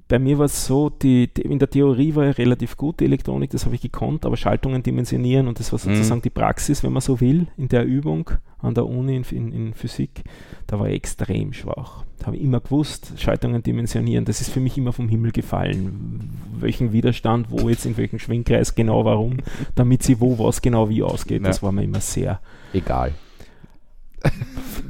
[0.08, 3.06] bei mir war es so, die, die, in der Theorie war ja relativ gut die
[3.06, 6.24] Elektronik, das habe ich gekonnt, aber Schaltungen dimensionieren und das war sozusagen Mhm.
[6.24, 9.74] die Praxis, wenn man so will, in der Übung an der Uni in, in, in
[9.76, 10.24] Physik,
[10.66, 12.04] da war ich extrem schwach.
[12.18, 16.32] Da habe ich immer gewusst, Schaltungen dimensionieren, das ist für mich immer vom Himmel gefallen.
[16.60, 19.38] Welchen Widerstand, wo jetzt, in welchem Schwingkreis, genau warum,
[19.76, 21.42] damit sie wo was genau wie ausgeht.
[21.44, 21.50] Ja.
[21.50, 22.40] Das war mir immer sehr
[22.74, 23.14] Egal.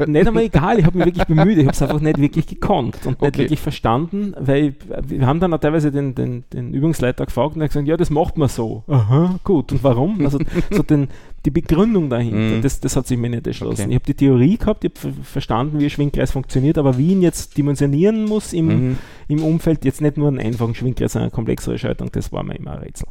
[0.08, 2.98] Nicht einmal egal, ich habe mich wirklich bemüht, ich habe es einfach nicht wirklich gekonnt
[3.06, 3.38] und nicht Okay.
[3.40, 4.76] wirklich verstanden, weil
[5.08, 7.98] wir haben dann auch teilweise den, den, den Übungsleiter gefragt und er hat gesagt, ja,
[7.98, 8.84] das macht man so.
[8.88, 9.72] Aha, gut.
[9.72, 10.22] Und warum?
[10.26, 10.40] Also
[10.72, 11.08] so den,
[11.46, 12.62] die Begründung dahinter, Mhm.
[12.62, 13.82] das, das hat sich mir nicht erschlossen.
[13.84, 13.90] Okay.
[13.92, 17.12] Ich habe die Theorie gehabt, ich habe ver- verstanden, wie ein Schwingkreis funktioniert, aber wie
[17.12, 18.98] ihn jetzt dimensionieren muss im, Mhm.
[19.28, 22.56] im Umfeld, jetzt nicht nur einen einfachen Schwingkreis, sondern eine komplexere Schaltung, das war mir
[22.56, 23.08] immer ein Rätsel.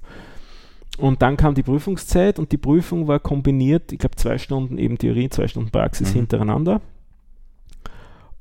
[0.99, 4.97] Und dann kam die Prüfungszeit und die Prüfung war kombiniert, ich glaube zwei Stunden eben
[4.97, 6.19] Theorie, zwei Stunden Praxis Mhm.
[6.19, 6.81] hintereinander.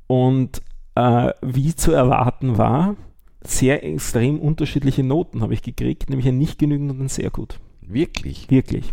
[0.06, 0.62] Und
[0.94, 2.96] äh, wie zu erwarten war,
[3.42, 7.58] sehr extrem unterschiedliche Noten habe ich gekriegt, nämlich ein nicht genügend und ein sehr gut.
[7.82, 8.50] Wirklich.
[8.50, 8.92] Wirklich.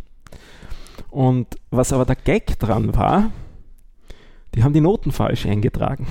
[1.10, 3.32] Und was aber der Gag dran war,
[4.56, 6.08] die haben die Noten falsch eingetragen.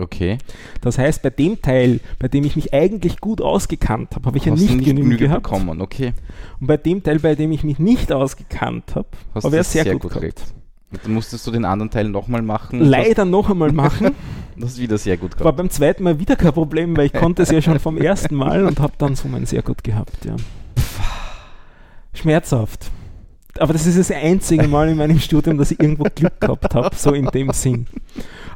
[0.00, 0.38] Okay.
[0.80, 4.44] Das heißt, bei dem Teil, bei dem ich mich eigentlich gut ausgekannt habe, habe ich
[4.44, 5.42] ja Hast du nicht, genügend gehabt.
[5.42, 6.12] bekommen, okay.
[6.60, 9.60] Und bei dem Teil, bei dem ich mich nicht ausgekannt habe, Hast habe ich du
[9.62, 10.24] es sehr, sehr gut, gut gehabt.
[10.36, 10.54] gekriegt.
[10.92, 12.80] Und dann musstest du den anderen Teil nochmal machen.
[12.80, 14.06] Leider noch einmal machen.
[14.56, 15.56] Hast, hast wieder sehr gut War gehabt.
[15.58, 18.64] beim zweiten Mal wieder kein Problem, weil ich konnte es ja schon vom ersten Mal
[18.66, 20.34] und habe dann so mein sehr gut gehabt, ja.
[22.14, 22.90] Schmerzhaft.
[23.60, 26.94] Aber das ist das einzige Mal in meinem Studium, dass ich irgendwo Glück gehabt habe,
[26.96, 27.86] so in dem Sinn.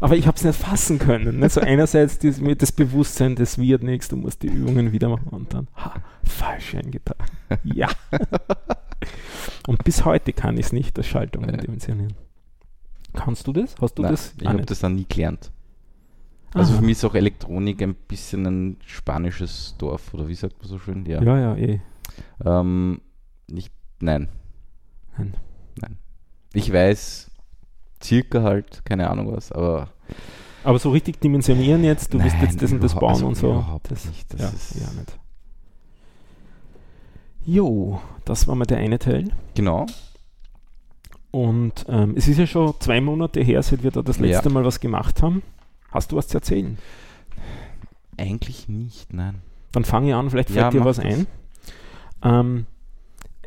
[0.00, 1.38] Aber ich habe es nicht fassen können.
[1.40, 1.48] Ne?
[1.48, 5.28] So einerseits das, mir das Bewusstsein, das wird nichts, du musst die Übungen wieder machen
[5.30, 7.24] und dann, ha, falsch eingetragen.
[7.64, 7.88] Ja.
[9.66, 11.56] und bis heute kann ich es nicht, das Schaltungen Ja.
[11.56, 12.14] dimensionieren.
[13.14, 13.74] Kannst du das?
[13.80, 14.34] Hast du Nein, das?
[14.40, 15.50] ich Ah, habe das dann nie gelernt.
[16.54, 16.80] Also Aha.
[16.80, 20.78] für mich ist auch Elektronik ein bisschen ein spanisches Dorf, oder wie sagt man so
[20.78, 21.04] schön?
[21.06, 21.22] Ja.
[21.22, 21.80] Ja, ja, eh.
[22.44, 23.00] Ähm,
[23.48, 24.28] nicht, nein.
[25.16, 25.34] Nein.
[25.80, 25.98] Nein.
[26.54, 27.30] Ich weiß
[28.02, 29.88] circa halt, keine Ahnung was, aber
[30.64, 33.36] Aber so richtig dimensionieren jetzt, du willst Nein, jetzt das und das bauen also und
[33.36, 33.50] so.
[33.50, 35.18] überhaupt das, nicht, das ja, ist- ja, nicht.
[37.44, 39.30] Jo, das war mal der eine Teil.
[39.54, 39.86] genau.
[41.30, 44.26] Und ähm, es ist ja schon zwei Monate her, seit wir da das Ja.
[44.26, 45.42] letzte Mal was gemacht haben.
[45.90, 46.76] Hast du was zu erzählen?
[48.18, 49.40] Eigentlich nicht, nein.
[49.72, 51.06] Dann fange ich an, vielleicht fällt Ja, dir was das.
[51.06, 51.26] ein.
[52.22, 52.66] Ähm,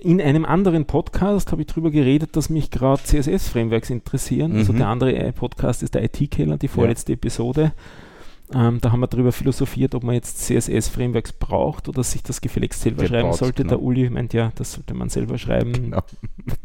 [0.02, 4.54] in einem anderen Podcast habe ich darüber geredet, dass mich gerade CSS-Frameworks interessieren.
[4.56, 4.78] Also Mhm.
[4.78, 7.74] der andere äh, Podcast ist der IT-Keller, die vorletzte Episode.
[8.54, 12.80] Ähm, da haben wir darüber philosophiert, ob man jetzt CSS-Frameworks braucht oder sich das gefälligst
[12.82, 13.64] selber Wer schreiben sollte.
[13.64, 13.70] genau.
[13.78, 15.74] Der Uli meint ja, das sollte man selber schreiben.
[15.74, 16.04] Genau.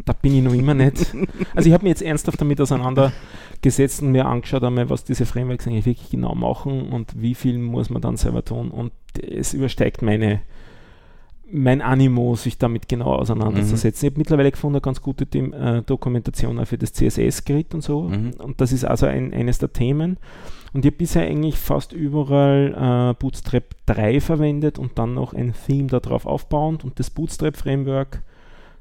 [0.04, 1.14] Da bin ich noch immer nicht.
[1.54, 5.66] Also ich habe mich jetzt ernsthaft damit auseinandergesetzt und mir angeschaut, einmal, was diese Frameworks
[5.66, 8.70] eigentlich wirklich genau machen und wie viel muss man dann selber tun.
[8.70, 10.42] Und es übersteigt meine,
[11.52, 14.06] mein Animo, sich damit genau auseinanderzusetzen.
[14.06, 18.02] Ich habe mittlerweile gefunden, eine ganz gute Dem, äh, Dokumentation für das CSS-Grid und so.
[18.02, 18.32] Mhm.
[18.38, 20.18] Und das ist also ein, eines der Themen.
[20.72, 25.52] Und ich habe bisher eigentlich fast überall äh, Bootstrap 3 verwendet und dann noch ein
[25.66, 26.84] Theme darauf aufbauend.
[26.84, 28.22] Und das Bootstrap-Framework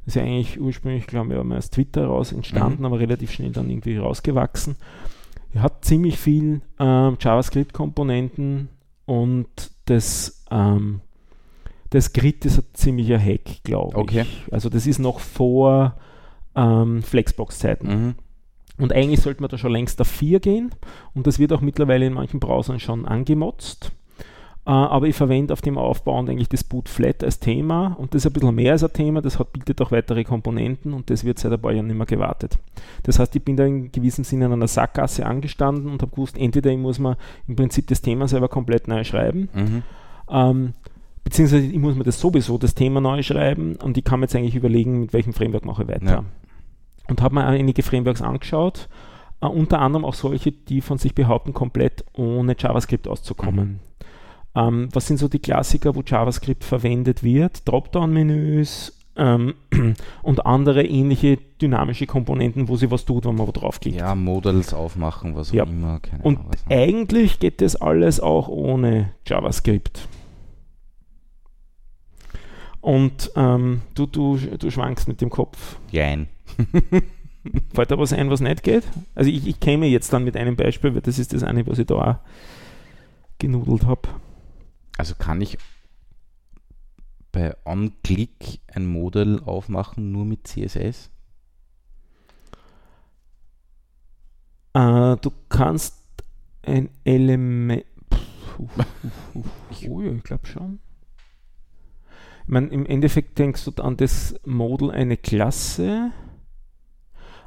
[0.05, 2.85] ist ja eigentlich ursprünglich, glaube ich, aus Twitter raus entstanden, Mhm.
[2.85, 4.75] aber relativ schnell dann irgendwie rausgewachsen.
[5.53, 8.69] Er hat ziemlich viel ähm, JavaScript-Komponenten
[9.05, 9.47] und
[9.85, 11.01] das, ähm,
[11.91, 14.21] das Grid ist ein ziemlicher Hack, glaube Okay.
[14.21, 14.53] ich.
[14.53, 15.95] Also das ist noch vor
[16.55, 17.87] ähm, Flexbox-Zeiten.
[17.87, 18.15] Mhm.
[18.77, 20.71] Und eigentlich sollte man da schon längst auf 4 gehen
[21.13, 23.91] und das wird auch mittlerweile in manchen Browsern schon angemotzt.
[24.65, 28.23] Äh, aber ich verwende auf dem Aufbauend eigentlich das Boot Flat als Thema und das
[28.23, 31.23] ist ein bisschen mehr als ein Thema, das hat, bietet auch weitere Komponenten und das
[31.25, 32.57] wird seit ein paar Jahren nicht mehr gewartet.
[33.03, 36.37] Das heißt, ich bin da in gewissem Sinne an einer Sackgasse angestanden und habe gewusst,
[36.37, 39.83] entweder ich muss mir im Prinzip das Thema selber komplett neu schreiben Mhm.
[40.29, 40.73] ähm,
[41.23, 44.35] beziehungsweise ich muss mir das sowieso, das Thema neu schreiben und ich kann mir jetzt
[44.35, 46.05] eigentlich überlegen, mit welchem Framework mache ich weiter.
[46.05, 46.23] Ja.
[47.07, 48.87] Und habe mir einige Frameworks angeschaut,
[49.41, 53.79] Äh, unter anderem auch solche, die von sich behaupten, komplett ohne JavaScript auszukommen.
[54.53, 57.65] Ähm, was sind so die Klassiker, wo JavaScript verwendet wird?
[57.65, 59.53] Dropdown-Menüs ähm,
[60.23, 63.97] und andere ähnliche dynamische Komponenten, wo sie was tut, wenn man wo draufklickt.
[63.97, 65.63] Ja, Models aufmachen, was auch Ja.
[65.63, 66.01] immer.
[66.21, 70.07] Und Ahnung, eigentlich geht das alles auch ohne JavaScript.
[72.81, 75.77] Und ähm, du, du, du schwankst mit dem Kopf.
[75.91, 76.27] Jein.
[77.73, 78.83] Fällt da was ein, was nicht geht?
[79.15, 81.79] Also ich, ich käme jetzt dann mit einem Beispiel, weil das ist das eine, was
[81.79, 82.15] ich da auch
[83.37, 84.09] genudelt habe.
[84.97, 85.57] Also kann ich
[87.31, 91.09] bei OnClick ein Model aufmachen nur mit CSS?
[94.73, 95.95] Äh, du kannst
[96.63, 97.85] ein Element.
[99.85, 100.79] Oh ja, ich glaube schon.
[102.51, 106.11] Meine, im Endeffekt denkst du an das Model eine Klasse,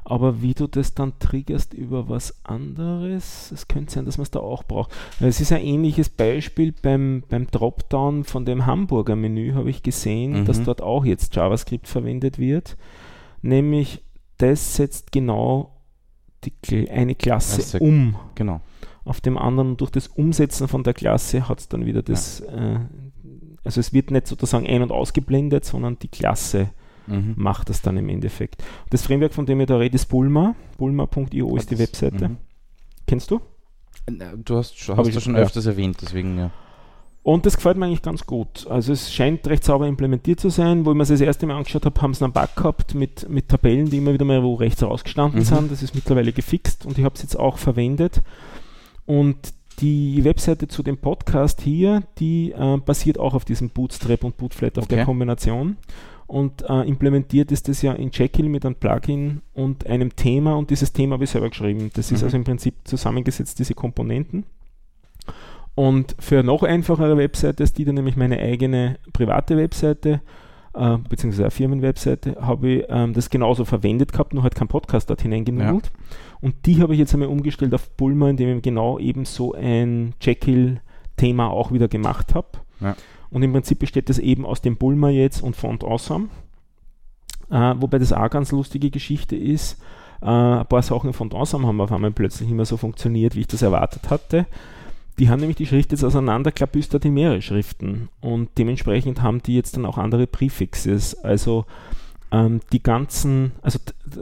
[0.05, 4.31] aber wie du das dann triggerst über was anderes, es könnte sein, dass man es
[4.31, 4.91] da auch braucht.
[5.19, 10.41] Es ist ein ähnliches Beispiel beim, beim Dropdown von dem Hamburger Menü, habe ich gesehen,
[10.41, 10.45] Mhm.
[10.45, 12.77] dass dort auch jetzt JavaScript verwendet wird.
[13.41, 14.03] Nämlich,
[14.37, 15.75] das setzt genau
[16.65, 18.61] die, eine Klasse ja- um Genau.
[19.05, 22.79] auf dem anderen durch das Umsetzen von der Klasse hat es dann wieder das, äh,
[23.63, 26.69] also es wird nicht sozusagen ein- und ausgeblendet, sondern die Klasse
[27.05, 27.33] Mhm.
[27.35, 28.63] macht das dann im Endeffekt.
[28.89, 30.55] Das Framework, von dem ich da rede, ist Bulma.
[30.77, 32.29] Bulma.io ist die Webseite.
[32.29, 32.37] mhm.
[33.07, 33.41] Kennst du?
[34.45, 35.41] Du hast, Hab hast du schon ja.
[35.41, 36.51] öfters erwähnt, deswegen ja.
[37.21, 38.67] Und das gefällt mir eigentlich ganz gut.
[38.69, 40.85] Also es scheint recht sauber implementiert zu sein.
[40.85, 43.29] Wo ich mir das, das erste Mal angeschaut habe, haben sie einen Bug gehabt mit,
[43.29, 45.45] mit Tabellen, die immer wieder mal wo rechts rausgestanden Mhm.
[45.45, 45.71] sind.
[45.71, 48.21] Das ist mittlerweile gefixt und ich habe es jetzt auch verwendet.
[49.05, 49.37] Und
[49.79, 54.77] die Webseite zu dem Podcast hier, die äh, basiert auch auf diesem Bootstrap und Bootflat,
[54.77, 55.05] auf der Okay.
[55.05, 55.77] Kombination.
[56.27, 60.69] Und äh, implementiert ist das ja in Jekyll mit einem Plugin und einem Thema und
[60.69, 61.91] dieses Thema habe ich selber geschrieben.
[61.93, 62.25] Das ist Mhm.
[62.25, 64.45] also im Prinzip zusammengesetzt, diese Komponenten.
[65.75, 70.21] Und für noch einfachere Webseite ist die dann nämlich meine eigene private Webseite,
[70.73, 75.09] äh, beziehungsweise eine Firmenwebseite, habe ich ähm, das genauso verwendet gehabt, nur halt keinen Podcast
[75.09, 75.91] dort hineingenudelt.
[76.41, 80.13] Und die habe ich jetzt einmal umgestellt auf Bulma, indem ich genau eben so ein
[80.21, 82.47] Jekyll-Thema auch wieder gemacht habe.
[82.79, 82.95] Ja.
[83.29, 86.29] Und im Prinzip besteht das eben aus dem Bulma jetzt und Font Awesome.
[87.49, 89.81] Äh, wobei das auch eine ganz lustige Geschichte ist.
[90.21, 93.41] Äh, ein paar Sachen von Awesome haben auf einmal plötzlich nicht mehr so funktioniert, wie
[93.41, 94.45] ich das erwartet hatte.
[95.19, 99.77] Die haben nämlich die Schrift jetzt auseinanderklabüstert in mehrere Schriften und dementsprechend haben die jetzt
[99.77, 101.15] dann auch andere Prefixes.
[101.23, 101.65] Also
[102.33, 103.77] ähm, die ganzen, also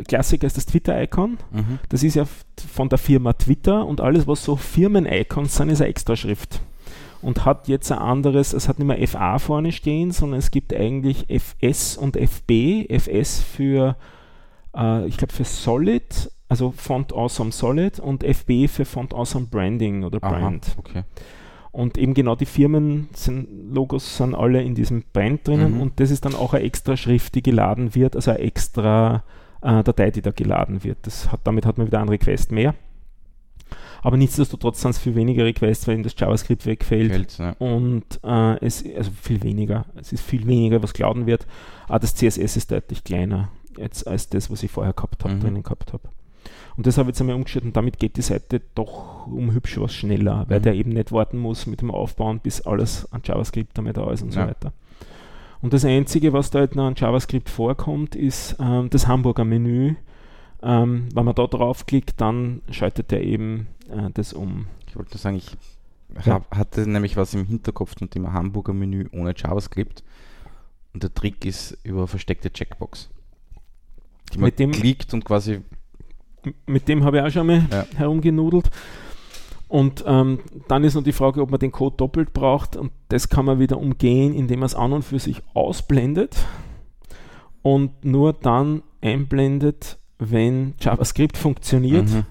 [0.07, 1.37] Klassiker ist das Twitter-Icon.
[1.51, 1.79] Mhm.
[1.87, 2.25] Das ist ja
[2.73, 6.59] von der Firma Twitter und alles, was so Firmen-Icons sind, ist eine Extraschrift.
[7.21, 10.73] Und hat jetzt ein anderes, es hat nicht mehr FA vorne stehen, sondern es gibt
[10.73, 12.87] eigentlich FS und FB.
[12.89, 13.95] FS für,
[14.75, 20.03] äh, ich glaube, für Solid, also Font Awesome Solid und FB für Font Awesome Branding
[20.03, 20.75] oder Aha, Brand.
[20.77, 21.03] okay.
[21.71, 25.81] Und eben genau die Firmen sind, Logos sind alle in diesem Brand drinnen Mhm.
[25.81, 29.23] und das ist dann auch eine extra Schrift, die geladen wird, also eine extra
[29.61, 30.97] äh, Datei, die da geladen wird.
[31.03, 32.73] Das hat, damit hat man wieder einen Request mehr.
[34.01, 37.37] Aber nichtsdestotrotz sind es viel weniger Requests, weil eben das JavaScript wegfällt.
[37.37, 37.51] Ja.
[37.59, 41.45] Und äh, es, also viel weniger, es ist viel weniger, was geladen wird.
[41.87, 45.39] Aber das CSS ist deutlich kleiner jetzt als das, was ich vorher gehabt habe, Mhm.
[45.41, 46.09] drinnen gehabt habe.
[46.77, 49.77] Und das habe ich jetzt einmal umgestellt und damit geht die Seite doch um hübsch
[49.79, 50.63] was schneller, weil Mhm.
[50.63, 54.21] der eben nicht warten muss mit dem Aufbauen, bis alles an JavaScript damit da ist
[54.21, 54.47] und so Ja.
[54.47, 54.71] weiter.
[55.61, 59.95] Und das Einzige, was da halt noch an JavaScript vorkommt, ist ähm, das Hamburger Menü.
[60.63, 64.67] Ähm, wenn man da draufklickt, dann schaltet er eben äh, das um.
[64.87, 65.55] Ich wollte nur sagen, ich
[66.25, 66.41] Ja.
[66.51, 70.03] hatte nämlich was im Hinterkopf zum Thema Hamburger Menü ohne JavaScript.
[70.93, 73.09] Und der Trick ist über versteckte Checkbox.
[74.33, 75.61] Die man Mit dem- klickt und quasi
[76.65, 77.85] Mit dem habe ich auch schon mal Ja.
[77.95, 78.69] herumgenudelt.
[79.67, 82.75] Und ähm, dann ist noch die Frage, ob man den Code doppelt braucht.
[82.75, 86.35] Und das kann man wieder umgehen, indem man es an und für sich ausblendet
[87.61, 92.09] und nur dann einblendet, wenn JavaScript funktioniert.
[92.09, 92.23] Mhm.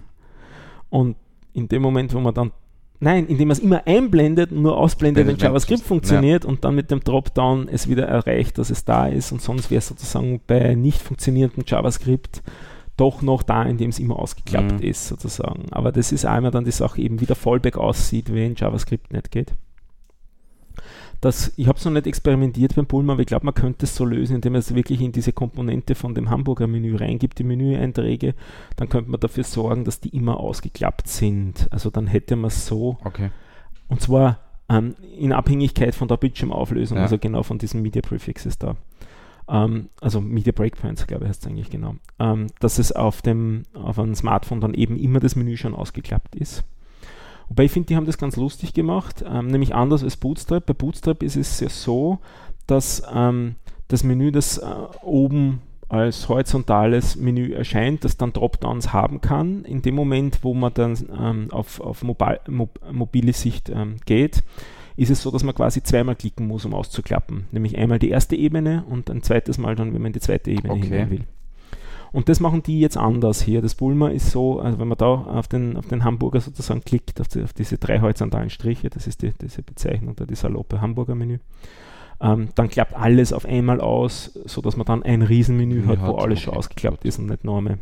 [0.90, 1.16] Und
[1.52, 2.52] in dem Moment, wo man dann,
[3.00, 5.86] nein, indem man es immer einblendet und nur ausblendet, wenn JavaScript ja.
[5.86, 9.32] funktioniert und dann mit dem Dropdown es wieder erreicht, dass es da ist.
[9.32, 12.42] Und sonst wäre es sozusagen bei nicht funktionierendem JavaScript
[13.00, 14.82] doch noch da, indem es immer ausgeklappt Mhm.
[14.82, 15.72] ist, sozusagen.
[15.72, 19.30] Aber das ist einmal dann die Sache, eben wie der Fallback aussieht, wenn JavaScript nicht
[19.30, 19.54] geht.
[21.20, 23.94] Das, ich habe es noch nicht experimentiert beim Pulma, aber ich glaube, man könnte es
[23.94, 27.44] so lösen, indem man es wirklich in diese Komponente von dem Hamburger Menü reingibt, die
[27.44, 28.34] Menüeinträge.
[28.76, 31.68] Dann könnte man dafür sorgen, dass die immer ausgeklappt sind.
[31.70, 33.30] Also dann hätte man es so, Okay.
[33.88, 34.38] und zwar
[34.70, 37.02] ähm, in Abhängigkeit von der Bildschirmauflösung, Ja.
[37.02, 38.76] also genau von diesen Media Prefixes da.
[39.50, 43.64] Ähm, also Media Breakpoints, glaube ich, heißt es eigentlich genau, ähm, dass es auf dem,
[43.74, 46.64] auf einem Smartphone dann eben immer das Menü schon ausgeklappt ist.
[47.48, 50.66] Wobei ich finde, die haben das ganz lustig gemacht, ähm, nämlich anders als Bootstrap.
[50.66, 52.20] Bei Bootstrap ist es ja so,
[52.68, 53.56] dass ähm,
[53.88, 54.64] das Menü, das äh,
[55.02, 59.64] oben als horizontales Menü erscheint, das dann Dropdowns haben kann.
[59.64, 64.44] In dem Moment, wo man dann ähm, auf, auf Mobile, Mob, mobile Sicht ähm, geht,
[64.96, 67.46] ist es so, dass man quasi zweimal klicken muss, um auszuklappen.
[67.52, 70.50] Nämlich einmal die erste Ebene und ein zweites Mal dann, wenn man in die zweite
[70.50, 70.82] Ebene Okay.
[70.82, 71.24] hinein will.
[72.12, 73.62] Und das machen die jetzt anders hier.
[73.62, 77.20] Das Bulma ist so, also wenn man da auf den, auf den Hamburger sozusagen klickt,
[77.20, 80.80] auf, die, auf diese drei horizontalen Striche, das ist die, diese Bezeichnung da, die saloppe
[80.80, 81.38] Hamburger Menü,
[82.20, 86.16] ähm, dann klappt alles auf einmal aus, sodass man dann ein Riesenmenü Ja, hat, wo
[86.16, 87.78] hat, alles schon ausgeklappt ist und nicht nur einmal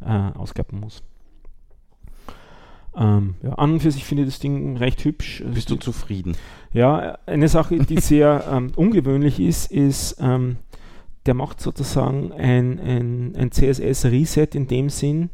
[0.00, 1.02] äh, ausklappen muss.
[2.96, 5.42] Ähm, ja, an und für sich finde ich das Ding recht hübsch.
[5.42, 6.36] Also Bist du zufrieden?
[6.72, 10.56] ja, eine Sache, die sehr ähm, ungewöhnlich ist, ist, ähm,
[11.26, 15.30] der macht sozusagen ein, ein, ein CSS-Reset in dem Sinn,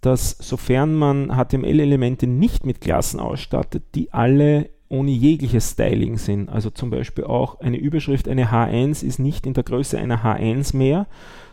[0.00, 6.48] dass sofern man HTML-Elemente nicht mit Klassen ausstattet, die alle ohne jegliches Styling sind.
[6.48, 10.76] Also zum Beispiel auch eine Überschrift, eine H1 ist nicht in der Größe einer H1
[10.76, 11.06] mehr,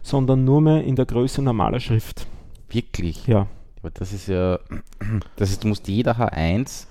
[0.04, 2.28] sondern nur mehr in der Größe normaler Schrift.
[2.70, 3.28] Wirklich?
[3.28, 3.48] Ja,
[3.82, 4.60] Aber das ist ja.
[5.36, 6.86] Das heißt, du musst jeder H1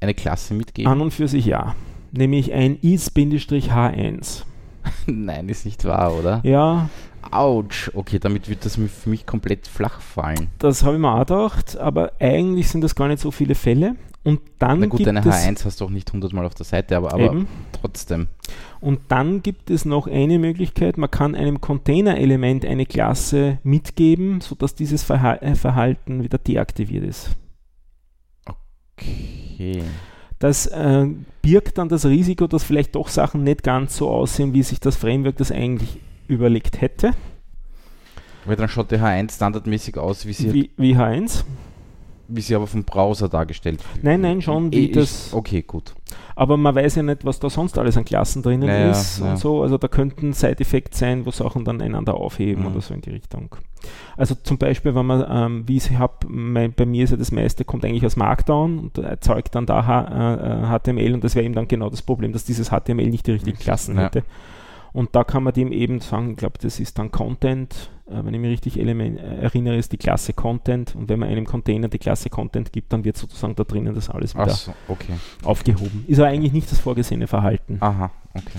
[0.00, 0.90] eine Klasse mitgeben.
[0.90, 1.74] an und für sich ja.
[2.12, 4.42] Nämlich ein is-h1.
[5.06, 6.40] Nein, ist nicht wahr, oder?
[6.42, 6.88] Ja,
[7.30, 7.90] Autsch.
[7.94, 10.48] Okay, damit wird das für mich komplett flach fallen.
[10.58, 13.96] Das habe ich mir auch gedacht, aber eigentlich sind das gar nicht so viele Fälle.
[14.22, 16.66] Und dann Na gut, gibt eine es H1 hast du auch nicht hundertmal auf der
[16.66, 18.28] Seite, aber, aber trotzdem.
[18.80, 24.74] und dann gibt es noch eine Möglichkeit, man kann einem Container-Element eine Klasse mitgeben, sodass
[24.74, 27.30] dieses äh, Verhalten wieder deaktiviert ist.
[28.44, 29.82] Okay.
[30.38, 31.06] Das äh,
[31.40, 34.96] birgt dann das Risiko, dass vielleicht doch Sachen nicht ganz so aussehen, wie sich das
[34.96, 37.14] Framework das eigentlich überlegt hätte,
[38.44, 41.44] Weil dann schaut die H1 standardmäßig aus, wie sie, wie, wie H1.
[42.30, 44.04] Wie sie aber vom Browser dargestellt wird.
[44.04, 45.94] Nein, nein, schon, wie Ich- das- Okay, gut.
[46.36, 49.20] Aber man weiß ja nicht, was da sonst alles an Klassen drinnen Ja, ja, ist
[49.20, 49.30] ja.
[49.30, 49.62] und so.
[49.62, 52.70] Also da könnten Side-Effekte sein, wo Sachen dann einander aufheben Mhm.
[52.72, 53.54] oder so in die Richtung.
[54.16, 56.14] Also zum Beispiel, wenn man, ähm, wie ich habe,
[56.76, 60.00] bei mir ist ja das meiste, kommt eigentlich aus Markdown und erzeugt dann da H,
[60.72, 63.32] äh, HTML und das wäre eben dann genau das Problem, dass dieses HTML nicht die
[63.32, 64.04] richtigen Klassen Ja.
[64.04, 64.24] hätte.
[64.92, 68.34] Und da kann man dem eben sagen, ich glaube, das ist dann Content, äh, wenn
[68.34, 71.98] ich mich richtig äh, erinnere, ist die Klasse Content und wenn man einem Container die
[71.98, 75.14] Klasse Content gibt, dann wird sozusagen da drinnen das alles wieder so, okay.
[75.44, 76.04] aufgehoben.
[76.08, 77.78] Ist aber eigentlich nicht das vorgesehene Verhalten.
[77.80, 78.58] Aha, okay.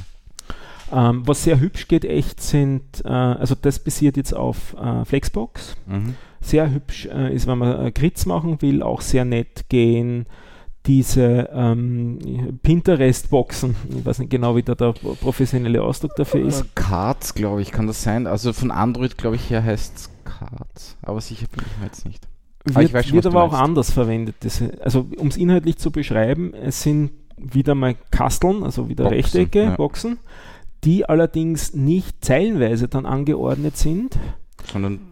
[0.93, 5.75] Ähm, was sehr hübsch geht, echt sind, äh, also das basiert jetzt auf äh, Flexbox.
[5.85, 6.15] Mhm.
[6.41, 10.25] Sehr hübsch äh, ist, wenn man äh, Grids machen will, auch sehr nett gehen.
[10.87, 16.61] Diese ähm, Pinterest-Boxen, ich weiß nicht genau, wie da der professionelle Ausdruck dafür ist.
[16.61, 18.25] Äh, Cards, glaube ich, kann das sein.
[18.25, 20.97] Also von Android, glaube ich, her heißt es Cards.
[21.03, 22.27] Aber sicher bin ich mir jetzt nicht.
[22.73, 24.35] Ah, Wird, schon, wird aber auch anders verwendet.
[24.39, 29.17] Das, also um es inhaltlich zu beschreiben, es sind wieder mal Kasteln, also wieder Boxen,
[29.17, 29.75] Rechtecke, ja.
[29.75, 30.19] Boxen,
[30.83, 34.17] die allerdings nicht zeilenweise dann angeordnet sind,
[34.71, 35.10] Sondern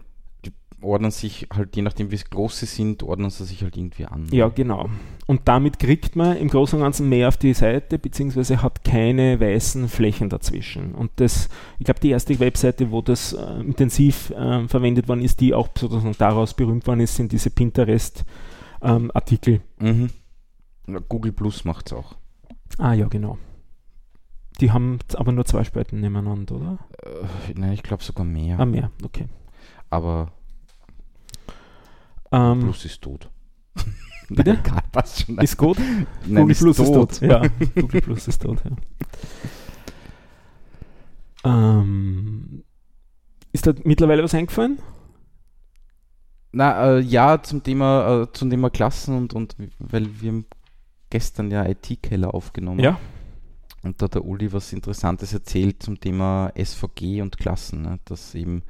[0.82, 4.06] ordnen sich halt, je nachdem wie es groß sie sind, ordnen sie sich halt irgendwie
[4.06, 4.26] an.
[4.30, 4.88] Ja, genau.
[5.26, 9.38] Und damit kriegt man im Großen und Ganzen mehr auf die Seite, beziehungsweise hat keine
[9.40, 10.94] weißen Flächen dazwischen.
[10.94, 15.40] Und das, ich glaube, die erste Webseite, wo das äh, intensiv äh, verwendet worden ist,
[15.40, 19.60] die auch sozusagen daraus berühmt worden ist, sind diese Pinterest-Artikel.
[19.78, 20.10] Mhm.
[20.86, 22.14] Na, Google Plus macht es auch.
[22.78, 23.38] ah ja, genau.
[24.60, 26.78] Die haben aber nur zwei Spalten nebeneinander, oder?
[27.02, 27.24] Äh,
[27.54, 28.58] nein, ich glaube sogar mehr.
[28.58, 29.26] Ah, mehr, okay.
[29.88, 30.32] Aber
[32.32, 33.30] Ähm, Plus ist tot.
[34.28, 34.54] Bitte?
[34.64, 35.38] Nein, passt schon.
[35.38, 35.78] ist gut?
[35.78, 37.12] Nein, Google ist Plus tot.
[37.12, 37.28] ist tot.
[37.28, 37.42] Ja,
[37.80, 38.70] Google Plus ist tot, ja.
[41.42, 42.64] Ähm,
[43.52, 44.78] ist da mittlerweile was eingefallen?
[46.52, 50.44] Na, äh, ja, zum Thema, äh, zum Thema Klassen und, und weil wir
[51.10, 52.80] gestern ja IT-Keller aufgenommen.
[52.80, 52.98] Ja.
[53.82, 57.82] Und da hat der Uli was Interessantes erzählt zum Thema SVG und Klassen.
[57.82, 57.98] Ne?
[58.04, 58.62] Dass eben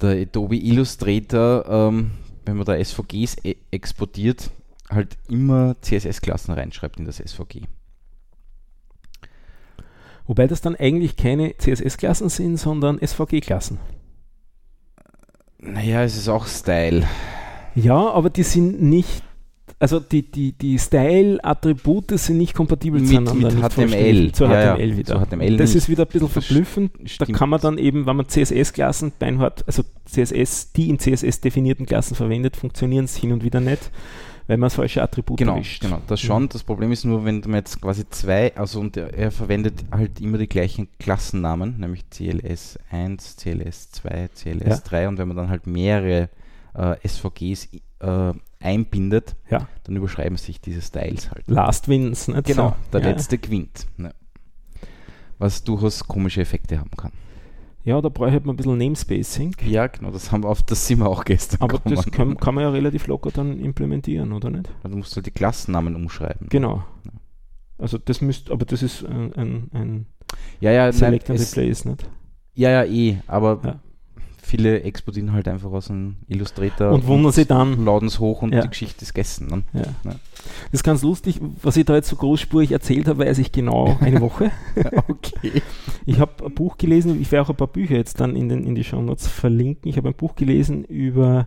[0.00, 2.12] der Adobe Illustrator, ähm,
[2.44, 4.50] wenn man da SVGs e exportiert,
[4.90, 7.62] halt immer CSS-Klassen reinschreibt in das SVG.
[10.26, 13.78] Wobei das dann eigentlich keine CSS-Klassen sind, sondern SVG-Klassen.
[15.58, 17.06] Naja, es ist auch Style.
[17.74, 19.22] Ja, aber die sind nicht,
[19.78, 23.50] also die, die, die Style-Attribute sind nicht kompatibel Mit- zueinander.
[23.52, 24.32] mit HTML.
[24.32, 25.14] Zu Ja, ja, HTML wieder.
[25.20, 25.76] zu HTML das nicht.
[25.76, 26.92] ist wieder ein bisschen verblüffend.
[27.00, 27.32] Da stimmt.
[27.38, 32.14] kann man dann eben, wenn man CSS-Klassen beinhart, also CSS, die in CSS definierten Klassen
[32.14, 33.90] verwendet, funktionieren es hin und wieder nicht.
[34.46, 35.80] weil man falsche Attribute Genau, erwischt.
[35.82, 36.50] genau, das schon.
[36.50, 40.20] Das Problem ist nur, wenn man jetzt quasi zwei, also und er, er verwendet halt
[40.20, 46.28] immer die gleichen Klassennamen, nämlich CLS1, CLS2, CLS3 und wenn man dann halt mehrere
[46.74, 47.68] äh, SVGs
[48.00, 48.32] äh,
[48.64, 49.68] einbindet, Ja.
[49.84, 51.46] dann überschreiben sich diese Styles halt.
[51.48, 52.76] Last wins, nicht Genau, so.
[52.92, 53.08] der ja.
[53.10, 53.86] letzte gewinnt.
[53.98, 54.10] Ja.
[55.38, 57.12] Was durchaus komische Effekte haben kann.
[57.84, 59.54] Ja, da brauche ich halt mal ein bisschen Namespacing.
[59.66, 61.96] Ja, genau, das haben wir auf das sind wir auch gestern Aber gekommen.
[61.96, 64.70] das kann, kann man ja relativ locker dann implementieren, oder nicht?
[64.84, 66.48] Du musst halt die Klassennamen umschreiben.
[66.48, 66.82] Genau.
[67.76, 70.06] Also das müsste, aber das ist ein, ein, ein
[70.60, 72.08] Ja, ja, nein, Select and es, Replace, nicht?
[72.54, 73.80] ja, ja, eh, aber Ja.
[74.56, 77.84] Viele exportieren halt einfach aus einem Illustrator Und wundern sich dann.
[77.84, 78.62] laden es hoch und Ja.
[78.62, 79.48] die Geschichte ist gegessen.
[79.48, 79.62] Ne?
[79.72, 79.80] Ja.
[80.04, 80.16] Ja.
[80.70, 83.96] Das ist ganz lustig, was ich da jetzt so großspurig erzählt habe, weiß ich genau
[84.00, 84.50] eine Woche.
[85.08, 85.62] okay.
[86.06, 88.64] Ich habe ein Buch gelesen, ich werde auch ein paar Bücher jetzt dann in, den,
[88.64, 89.88] in die Shownotes verlinken.
[89.88, 91.46] Ich habe ein Buch gelesen über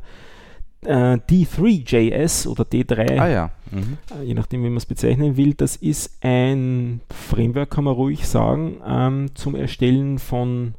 [0.86, 3.52] äh, D3JS oder D3, Ah ja.
[3.72, 3.98] Mhm.
[4.20, 5.54] äh, je nachdem, wie man es bezeichnen will.
[5.54, 10.74] Das ist ein Framework, kann man ruhig sagen, ähm, zum Erstellen von,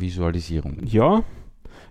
[0.00, 0.78] Visualisierung.
[0.84, 1.22] ja,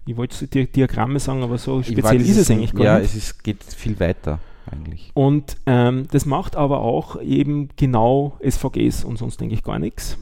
[0.05, 2.99] ich wollte so Di Diagramme sagen, aber so speziell weiß, ist es eigentlich gar Ja,
[2.99, 3.09] nicht.
[3.09, 5.11] es ist, geht viel weiter eigentlich.
[5.13, 10.17] Und ähm, das macht aber auch eben genau SVGs und sonst denke ich gar nichts.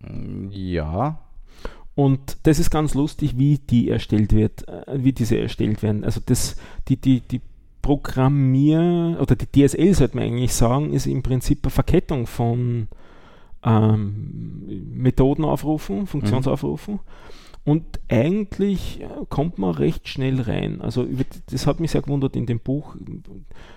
[0.00, 1.20] Mm, Ja.
[1.94, 6.04] Und das ist ganz lustig, wie die erstellt wird, äh, wie diese erstellt werden.
[6.04, 6.56] Also das,
[6.86, 7.40] die, die, die
[7.82, 12.86] Programmier- oder die DSL sollte man eigentlich sagen, ist im Prinzip eine Verkettung von
[13.64, 17.00] ähm, Methoden aufrufen, Funktionsaufrufen.
[17.68, 20.80] Und eigentlich äh, kommt man recht schnell rein.
[20.80, 21.06] Also
[21.50, 22.96] das hat mich sehr gewundert in dem Buch.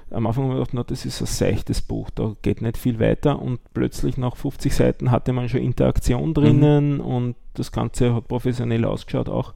[0.10, 3.00] Am Anfang habe ich gedacht, na, das ist ein seichtes Buch, da geht nicht viel
[3.00, 8.30] weiter und plötzlich nach 50 Seiten hatte man schon Interaktion drinnen und das Ganze hat
[8.30, 9.54] professionell ausgeschaut auch.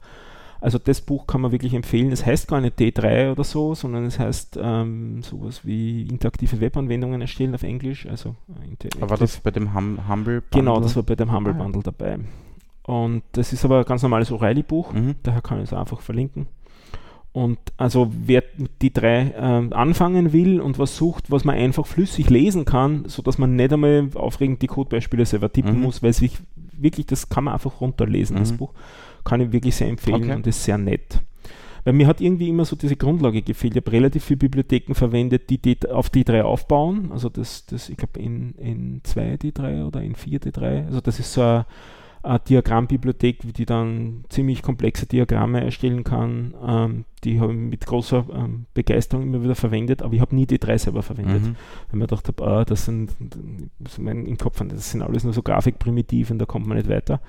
[0.60, 2.10] Also das Buch kann man wirklich empfehlen.
[2.12, 7.20] Es heißt gar nicht D3 oder so, sondern es heißt ähm, sowas wie interaktive Webanwendungen
[7.20, 8.06] erstellen auf Englisch.
[8.06, 8.36] Also
[8.82, 10.82] äh, Aber war das bei dem hum Humble Genau, Bundle?
[10.88, 11.62] das war bei dem Humble Ah, ja.
[11.62, 12.18] Bundle dabei.
[12.84, 15.16] Und das ist aber ein ganz normales O'Reilly-Buch, Mhm.
[15.24, 16.46] daher kann ich es einfach verlinken.
[17.36, 21.86] Und also wer mit die drei ähm, anfangen will und was sucht, was man einfach
[21.86, 25.82] flüssig lesen kann, sodass man nicht einmal aufregend die Codebeispiele selber tippen Mhm.
[25.82, 26.40] muss, weil es wirklich,
[26.78, 28.56] wirklich, das kann man einfach runterlesen, das Mhm.
[28.56, 28.72] Buch.
[29.22, 30.34] Kann ich wirklich sehr empfehlen Okay.
[30.34, 31.20] und ist sehr nett.
[31.84, 33.76] Weil mir hat irgendwie immer so diese Grundlage gefehlt.
[33.76, 37.10] Ich habe relativ viele Bibliotheken verwendet, die, die auf die drei aufbauen.
[37.12, 40.86] Also das, das ich glaube in, in 2 die 3 oder in 4 die 3.
[40.86, 41.66] Also das ist so eine,
[42.26, 46.54] eine Diagrammbibliothek, die dann ziemlich komplexe Diagramme erstellen kann.
[46.66, 50.46] Ähm, die habe ich mit großer ähm, Begeisterung immer wieder verwendet, aber ich habe nie
[50.46, 51.42] die drei selber verwendet.
[51.42, 51.56] Mhm.
[51.90, 53.14] Weil mir gedacht habe, ah, das sind
[53.78, 57.20] das mein, im Kopf, das sind alles nur so Grafikprimitive da kommt man nicht weiter.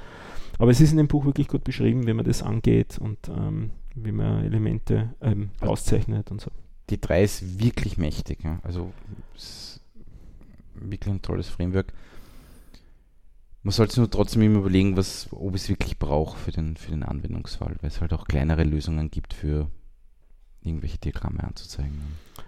[0.59, 3.71] Aber es ist in dem Buch wirklich gut beschrieben, wie man das angeht und ähm,
[3.95, 6.51] wie man Elemente ähm, Also auszeichnet und so.
[6.89, 8.43] Die 3 ist wirklich mächtig.
[8.43, 8.59] Ja.
[8.63, 8.91] Also
[9.35, 9.81] ist
[10.75, 11.93] wirklich ein tolles Framework.
[13.64, 16.91] Man sollte sich nur trotzdem immer überlegen, was, ob es wirklich braucht für den, für
[16.91, 19.68] den Anwendungsfall, weil es halt auch kleinere Lösungen gibt für
[20.62, 22.01] irgendwelche Diagramme anzuzeigen.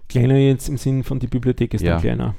[0.07, 1.93] Kleiner jetzt im Sinn von die Bibliothek ist Ja.
[1.93, 2.35] dann kleiner.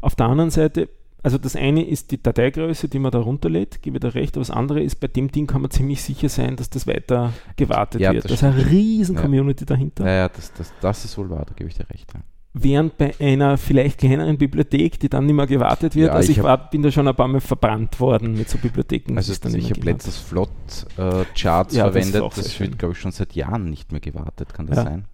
[0.00, 0.88] Auf der anderen Seite,
[1.22, 4.40] also das eine ist die Dateigröße, die man da runterlädt, gebe ich da recht, aber
[4.42, 8.00] das andere ist, bei dem Ding kann man ziemlich sicher sein, dass das weiter gewartet
[8.00, 8.24] Ja, wird.
[8.24, 9.22] das Da ist eine riesen Ja.
[9.22, 10.04] Community dahinter.
[10.04, 12.12] Ja, ja, das, das, das ist wohl wahr, da gebe ich dir recht.
[12.12, 12.20] Ja.
[12.56, 16.38] Während bei einer vielleicht kleineren Bibliothek, die dann nicht mehr gewartet wird, Ja, also ich
[16.38, 19.16] ich war, bin da schon ein paar Mal verbrannt worden mit so Bibliotheken.
[19.16, 22.66] Also dann ich habe letztes Flot-Charts Ja, das ist verwendet, das schön.
[22.68, 24.84] wird, glaube ich, schon seit Jahren nicht mehr gewartet, kann das Ja.
[24.84, 25.04] sein?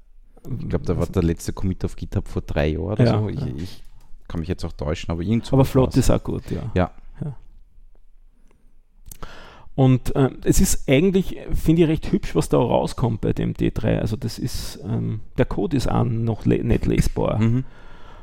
[0.61, 3.28] Ich glaube, da war der letzte Commit auf GitHub vor drei Jahren oder Ja, so.
[3.30, 3.47] Ich, ja.
[3.57, 3.82] ich
[4.28, 6.70] kann mich jetzt auch täuschen, aber irgend so Aber Flot ist auch gut, ja.
[6.74, 6.91] Ja.
[9.81, 14.01] Und äh, es ist eigentlich, finde ich, recht hübsch, was da rauskommt bei dem D3.
[14.01, 17.39] Also das ist, ähm, der Code ist auch noch le nicht lesbar.
[17.39, 17.64] Mhm.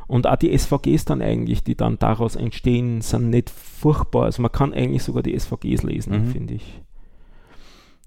[0.05, 4.25] Und auch die SVGs dann eigentlich, die dann daraus entstehen, sind nicht furchtbar.
[4.25, 6.31] Also man kann eigentlich sogar die SVGs lesen, Mhm.
[6.31, 6.79] finde ich.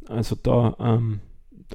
[0.06, 1.18] Also da, ähm,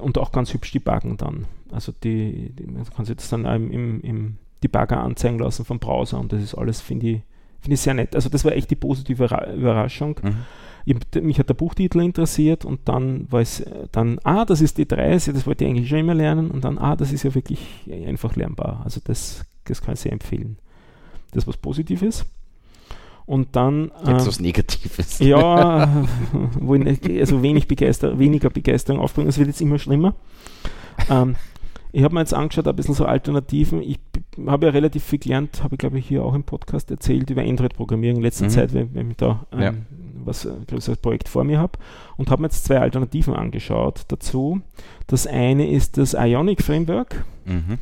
[0.00, 1.44] und auch ganz hübsch debuggen dann.
[1.72, 5.78] Also die, die man kann sich das dann im, im, im Debugger anzeigen lassen vom
[5.78, 7.22] Browser und das ist alles, finde ich,
[7.60, 8.14] finde ich sehr nett.
[8.14, 10.20] Also das war echt die positive Ra- Überraschung.
[10.22, 10.36] Mhm.
[10.84, 14.86] Ich, mich hat der Buchtitel interessiert und dann war es dann, ah, das ist die
[14.86, 17.58] 3, das wollte ich eigentlich schon immer lernen und dann, ah, das ist ja wirklich
[18.06, 18.82] einfach lernbar.
[18.84, 20.58] Also das, das kann ich sehr empfehlen.
[21.32, 22.24] Das ist was Positives.
[23.26, 25.18] Und dann Jetzt äh, was Negatives.
[25.18, 26.06] ja,
[26.60, 29.28] wo ich also wenig Begeister, weniger Begeisterung aufbringen.
[29.28, 30.14] Es wird jetzt immer schlimmer.
[31.10, 31.34] Ähm,
[31.96, 33.80] ich habe mir jetzt angeschaut, ein bisschen so Alternativen.
[33.80, 33.98] Ich
[34.46, 37.40] habe ja relativ viel gelernt, habe ich glaube ich hier auch im Podcast erzählt, über
[37.42, 38.50] Android-Programmierung in letzter Mhm.
[38.50, 39.72] Zeit, weil, weil mich da, ähm, Ja.
[40.22, 41.78] was ein größeres Projekt vor mir habe
[42.18, 44.60] und habe mir jetzt zwei Alternativen angeschaut dazu.
[45.06, 47.24] Das eine ist das Ionic Framework.
[47.46, 47.78] Mhm.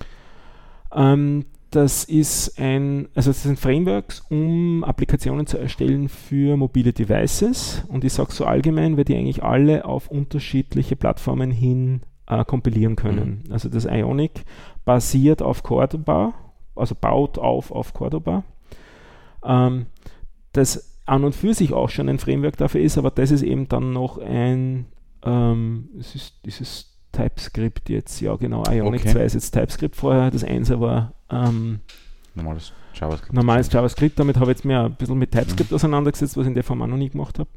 [0.94, 7.82] Ähm, das ist ein, also das sind Frameworks, um Applikationen zu erstellen für mobile Devices.
[7.88, 12.96] Und ich sage so allgemein, weil die eigentlich alle auf unterschiedliche Plattformen hin äh, kompilieren
[12.96, 13.42] können.
[13.46, 13.52] Mhm.
[13.52, 14.44] Also das Ionic
[14.84, 16.34] basiert auf Cordoba,
[16.74, 18.44] also baut auf auf Cordoba.
[19.44, 19.86] Ähm,
[20.52, 23.68] das an und für sich auch schon ein Framework dafür ist, aber das ist eben
[23.68, 24.86] dann noch ein,
[25.22, 29.12] ähm, es ist dieses TypeScript jetzt, ja genau, Ionic Okay.
[29.12, 31.80] 2 ist jetzt TypeScript vorher, das 1 war ähm,
[32.34, 33.32] Normales JavaScript.
[33.32, 36.54] normales JavaScript, damit habe ich jetzt mir ein bisschen mit TypeScript auseinandergesetzt, was ich in
[36.54, 37.50] der Form auch noch nie gemacht habe.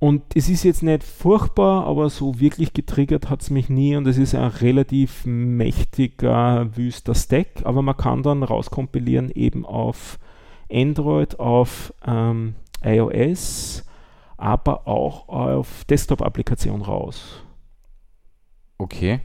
[0.00, 4.06] Und es ist jetzt nicht furchtbar, aber so wirklich getriggert hat es mich nie und
[4.06, 10.20] es ist ein relativ mächtiger, wüster Stack, aber man kann dann rauskompilieren eben auf
[10.70, 13.84] Android, auf ähm, iOS,
[14.36, 17.42] aber auch auf Desktop-Applikationen raus,
[18.78, 19.18] Okay.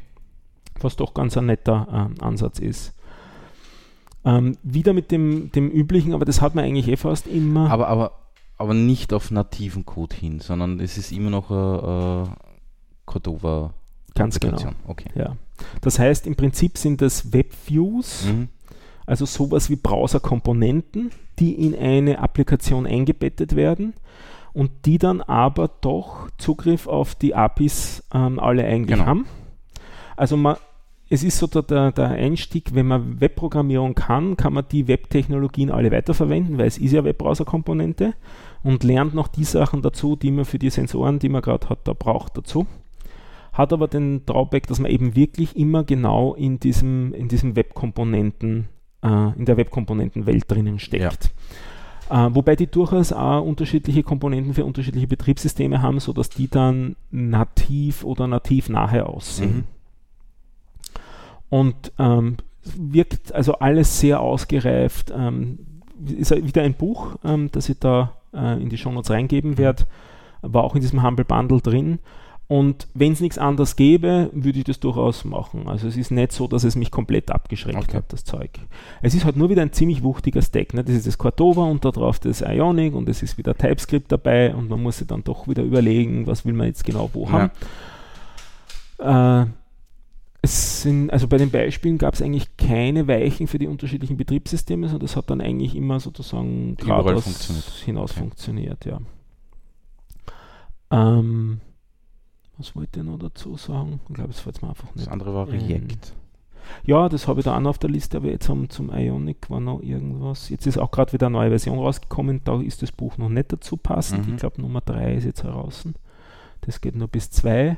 [0.82, 2.96] was doch ganz ein netter ähm, Ansatz ist.
[4.26, 7.70] Ähm, wieder mit dem, dem üblichen, aber das hat man eigentlich eh fast immer.
[7.70, 8.23] Aber, aber,
[8.64, 12.48] aber nicht auf nativen Code hin, sondern es ist immer noch eine äh,
[13.06, 13.74] Cordova
[14.16, 14.58] Ganz genau.
[14.88, 15.10] Okay.
[15.16, 15.38] Ja.
[15.82, 18.48] Das heißt, im Prinzip sind das Webviews, Mhm.
[19.08, 23.94] also sowas wie Browserkomponenten, die in eine Applikation eingebettet werden
[24.54, 29.08] und die dann aber doch Zugriff auf die APIs ähm, alle eigentlich Genau.
[29.08, 29.26] haben.
[30.16, 30.58] Also man,
[31.10, 35.70] es ist so der, der, der Einstieg, wenn man Webprogrammierung kann, kann man die Webtechnologien
[35.70, 38.14] alle weiterverwenden, weil es ist ja Webbrowserkomponente
[38.64, 41.80] und lernt noch die Sachen dazu, die man für die Sensoren, die man gerade hat,
[41.88, 42.66] da braucht dazu.
[43.52, 48.70] Hat aber den Drawback, dass man eben wirklich immer genau in diesem, in diesem Webkomponenten,
[49.04, 51.32] äh, in der Webkomponentenwelt drinnen steckt.
[52.10, 58.04] Äh, wobei die durchaus auch unterschiedliche Komponenten für unterschiedliche Betriebssysteme haben, sodass die dann nativ
[58.04, 59.56] oder nativ nahe aussehen.
[59.56, 59.64] Mhm.
[61.50, 62.38] Und ähm,
[62.76, 65.12] wirkt also alles sehr ausgereift.
[65.16, 65.60] Ähm,
[66.18, 69.86] ist ja wieder ein Buch, ähm, das ich da äh, in die Shownotes reingeben werde.
[70.42, 72.00] War auch in diesem Humble Bundle drin.
[72.48, 75.68] Und wenn es nichts anderes gäbe, würde ich das durchaus machen.
[75.68, 77.98] Also es ist nicht so, dass es mich komplett abgeschreckt Okay.
[77.98, 78.52] hat, das Zeug.
[79.02, 80.74] Es ist halt nur wieder ein ziemlich wuchtiger Stack.
[80.74, 80.84] Ne?
[80.84, 84.54] Das ist das Cordova und da drauf das Ionic und es ist wieder TypeScript dabei
[84.54, 87.52] und man muss sich dann doch wieder überlegen, was will man jetzt genau wo haben.
[89.00, 89.46] Äh,
[90.46, 94.88] es sind, also bei den Beispielen gab es eigentlich keine Weichen für die unterschiedlichen Betriebssysteme,
[94.88, 97.66] sondern das hat dann eigentlich immer sozusagen geradeaus funktioniert.
[97.86, 98.20] hinaus Okay.
[98.20, 99.00] funktioniert, ja.
[100.92, 101.62] Ähm,
[102.58, 104.02] was wollte ich noch dazu sagen?
[104.10, 105.08] Ich glaube, es fällt mir einfach Das nicht.
[105.08, 106.14] andere war React.
[106.86, 109.50] Ja, das habe ich da auch noch auf der Liste, aber jetzt zum, zum Ionic
[109.50, 110.50] war noch irgendwas.
[110.50, 113.52] Jetzt ist auch gerade wieder eine neue Version rausgekommen, da ist das Buch noch nicht
[113.52, 114.28] dazu passend.
[114.28, 114.34] Mhm.
[114.34, 115.88] Ich glaube, Nummer 3 ist jetzt heraus.
[116.62, 117.78] Das geht nur bis 2.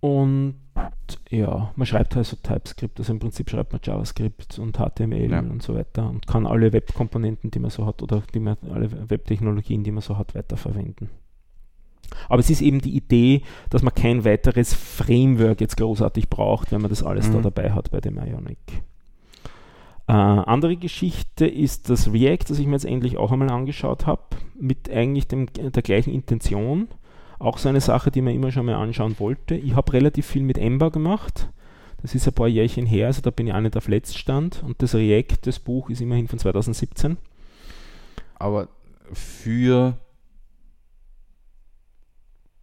[0.00, 0.54] Und
[1.30, 5.40] ja, man schreibt halt so TypeScript, also im Prinzip schreibt man JavaScript und HTML Ja.
[5.40, 9.10] und so weiter und kann alle Webkomponenten, die man so hat, oder die man, alle
[9.10, 11.10] Webtechnologien, die man so hat, weiterverwenden.
[12.28, 16.80] Aber es ist eben die Idee, dass man kein weiteres Framework jetzt großartig braucht, wenn
[16.80, 17.42] man das alles da Mhm.
[17.42, 18.58] dabei hat bei dem Ionic.
[20.06, 24.22] Äh, andere Geschichte ist das React, das ich mir jetzt endlich auch einmal angeschaut habe,
[24.58, 26.88] mit eigentlich dem, der gleichen Intention.
[27.38, 29.54] Auch so eine Sache, die man immer schon mal anschauen wollte.
[29.54, 31.48] Ich habe relativ viel mit Ember gemacht.
[32.02, 34.62] Das ist ein paar Jährchen her, also da bin ich auch nicht auf Letztstand.
[34.64, 37.16] Und das React, das Buch, ist immerhin von 2017.
[38.36, 38.68] Aber
[39.12, 39.98] für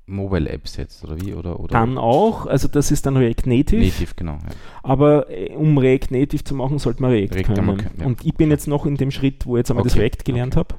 [0.07, 1.33] Mobile Apps jetzt, oder wie?
[1.33, 3.81] Oder, oder Dann auch, also das ist dann React Native.
[3.83, 4.33] Native, genau.
[4.33, 4.55] Ja.
[4.83, 7.77] Aber äh, um React Native zu machen, sollte man React, React können.
[7.77, 8.05] können, ja.
[8.05, 10.23] Und ich bin jetzt noch in dem Schritt, wo ich jetzt einmal das Okay, React
[10.23, 10.75] gelernt habe.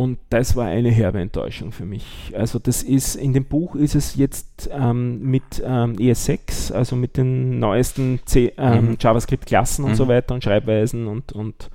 [0.00, 2.32] Und das war eine herbe Enttäuschung für mich.
[2.34, 7.18] Also das ist, in dem Buch ist es jetzt ähm, mit ähm, ES6, also mit
[7.18, 8.96] den neuesten ähm, Mhm.
[8.98, 10.08] JavaScript-Klassen und so Mhm.
[10.08, 11.68] weiter und Schreibweisen und, und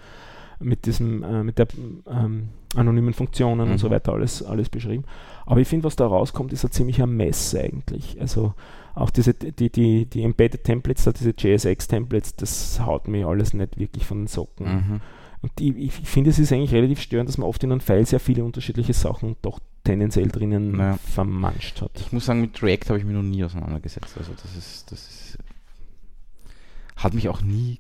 [0.60, 1.68] mit diesem, äh, mit der
[2.10, 3.92] ähm, anonymen Funktionen und so Mhm.
[3.92, 5.04] weiter alles, alles beschrieben.
[5.46, 8.20] Aber ich finde, was da rauskommt, ist ein ziemlicher Mess eigentlich.
[8.20, 8.56] Also
[8.96, 14.08] auch diese, die, die, die Embedded Templates, diese JSX-Templates, das haut mir alles nicht wirklich
[14.08, 15.02] von den Socken.
[15.46, 18.04] Und die, ich finde, es ist eigentlich relativ störend, dass man oft in einem File
[18.08, 20.98] sehr viele unterschiedliche Sachen doch tendenziell drinnen Ja.
[20.98, 21.92] vermanscht hat.
[22.00, 24.18] Ich muss sagen, mit React habe ich mich noch nie auseinandergesetzt.
[24.18, 25.38] Also das ist, das ist
[26.96, 27.78] hat mich auch nie.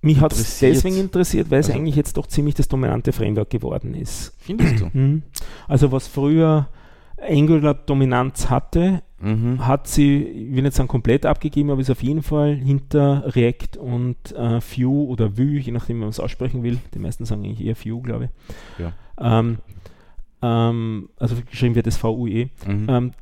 [0.00, 3.50] Mich hat es deswegen interessiert, weil es Also- eigentlich jetzt doch ziemlich das dominante Framework
[3.50, 4.32] geworden ist.
[4.38, 4.90] Findest du?
[4.94, 5.22] Mhm.
[5.68, 6.68] Also was früher
[7.20, 9.66] Angular Dominanz hatte, Mhm.
[9.66, 13.78] hat sie, ich will nicht sagen komplett abgegeben, aber ist auf jeden Fall hinter React
[13.80, 16.78] und äh, Vue oder Vue, je nachdem, wie man es aussprechen will.
[16.92, 18.24] Die meisten sagen eigentlich eher Vue, glaube
[18.78, 18.84] ich.
[19.18, 19.56] ähm,
[20.42, 22.86] ähm, also geschrieben wird das VUE, Mhm.
[22.88, 23.12] ähm,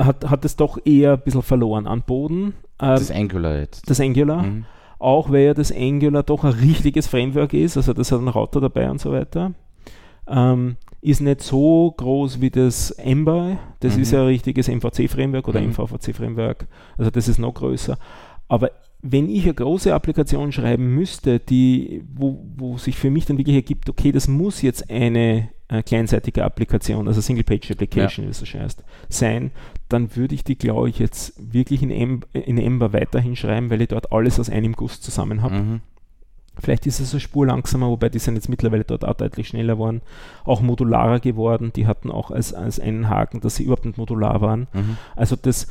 [0.00, 2.46] hat, hat es doch eher ein bisschen verloren an Boden.
[2.80, 3.88] Ähm, das Angular jetzt.
[3.88, 4.64] das Angular, Mhm.
[4.98, 8.60] auch weil ja das Angular doch ein richtiges Framework ist, also das hat einen Router
[8.60, 9.52] dabei und so weiter.
[10.26, 14.02] Ähm, ist nicht so groß wie das Ember, das Mhm.
[14.02, 15.68] ist ja ein richtiges MVC-Framework oder Mhm.
[15.70, 17.98] MVVC-Framework, also das ist noch größer.
[18.48, 18.70] Aber
[19.06, 23.56] wenn ich eine große Applikation schreiben müsste, die, wo, wo sich für mich dann wirklich
[23.56, 28.62] ergibt, okay, das muss jetzt eine äh, kleinseitige Applikation, also Single-Page-Application, wie es so schön
[28.62, 29.50] heißt, sein,
[29.88, 33.80] dann würde ich die, glaube ich, jetzt wirklich in, Em in Ember weiterhin schreiben, weil
[33.82, 35.54] ich dort alles aus einem Guss zusammen habe.
[35.56, 35.80] Mhm.
[36.60, 39.74] Vielleicht ist es eine Spur langsamer, wobei die sind jetzt mittlerweile dort auch deutlich schneller
[39.74, 40.02] geworden,
[40.44, 41.72] auch modularer geworden.
[41.74, 44.68] Die hatten auch als, als einen Haken, dass sie überhaupt nicht modular waren.
[44.72, 44.96] Mhm.
[45.16, 45.66] Also das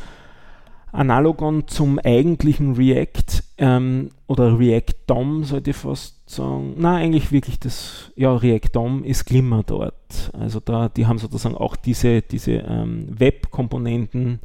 [0.93, 6.75] Analogon zum eigentlichen React ähm, oder React DOM sollte ich fast sagen.
[6.77, 10.31] Na, eigentlich wirklich das, ja, React DOM ist Glimmer dort.
[10.33, 14.39] Also da, die haben sozusagen auch diese, diese ähm, Web-Komponenten,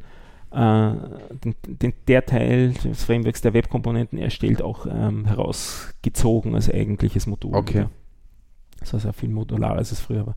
[0.51, 7.55] den, den, der Teil des Frameworks der Web-Komponenten erstellt, auch ähm, herausgezogen als eigentliches Modul.
[7.55, 7.75] Okay.
[7.75, 7.91] wieder.
[8.81, 10.37] Das war sehr viel modularer, als es früher war.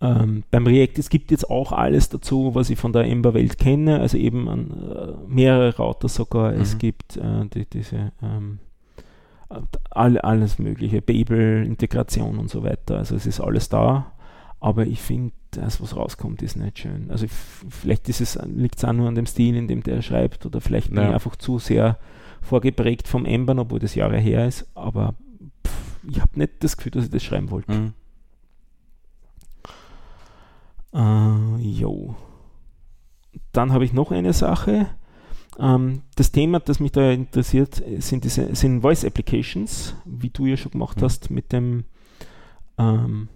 [0.00, 3.98] Ähm, beim React, es gibt jetzt auch alles dazu, was ich von der Ember-Welt kenne,
[3.98, 6.52] also eben an, äh, mehrere Router sogar.
[6.54, 6.78] Es Mhm.
[6.78, 8.60] gibt äh, die, diese ähm,
[9.50, 9.56] äh,
[9.90, 12.98] all, alles mögliche, Babel-Integration und so weiter.
[12.98, 14.12] Also es ist alles da,
[14.60, 17.10] aber ich finde, das, was rauskommt, ist nicht schön.
[17.10, 17.26] Also
[17.68, 20.98] vielleicht liegt es auch nur an dem Stil, in dem der schreibt, oder vielleicht bin
[20.98, 21.08] Ja.
[21.08, 21.98] ich einfach zu sehr
[22.42, 25.14] vorgeprägt vom Ember, obwohl das Jahre her ist, aber
[25.66, 27.72] pff, ich habe nicht das Gefühl, dass ich das schreiben wollte.
[27.72, 27.92] Mhm.
[30.94, 32.14] Äh, jo.
[33.52, 34.86] Dann habe ich noch eine Sache.
[35.58, 40.56] Ähm, das Thema, das mich da interessiert, sind, diese, sind Voice Applications, wie du ja
[40.56, 41.04] schon gemacht Mhm.
[41.04, 41.84] hast mit dem
[42.78, 43.28] ähm,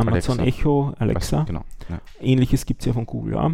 [0.00, 0.60] Amazon Alexa.
[0.60, 1.42] Echo, Alexa.
[1.44, 1.64] Genau.
[1.88, 2.00] Ja.
[2.20, 3.50] Ähnliches gibt es ja von Google, ja.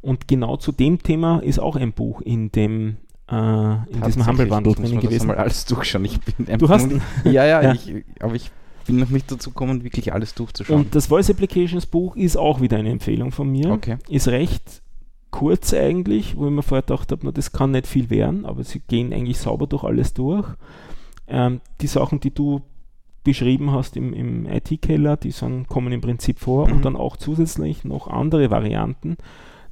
[0.00, 2.96] Und genau zu dem Thema ist auch ein Buch in dem
[3.30, 5.30] äh, in diesem Tatsächlich, Humble Bundle ich muss drinnen mir das gewesen.
[5.30, 6.04] einmal alles durchschauen.
[6.04, 6.88] Ich bin Du hast
[7.24, 7.72] ja, ja, Ja.
[7.72, 8.50] Ich, aber ich
[8.86, 10.80] bin noch nicht dazu gekommen, wirklich alles durchzuschauen.
[10.80, 13.70] Und das Voice Applications Buch ist auch wieder eine Empfehlung von mir.
[13.70, 13.96] okay.
[14.08, 14.82] ist recht
[15.30, 18.80] kurz eigentlich, wo ich mir vorher gedacht habe, das kann nicht viel werden, aber sie
[18.80, 20.46] gehen eigentlich sauber durch alles durch.
[21.26, 22.60] Ähm, die Sachen, die du
[23.24, 26.74] beschrieben hast im, im IT-Keller, die sind, kommen im Prinzip vor Mhm.
[26.74, 29.16] und dann auch zusätzlich noch andere Varianten,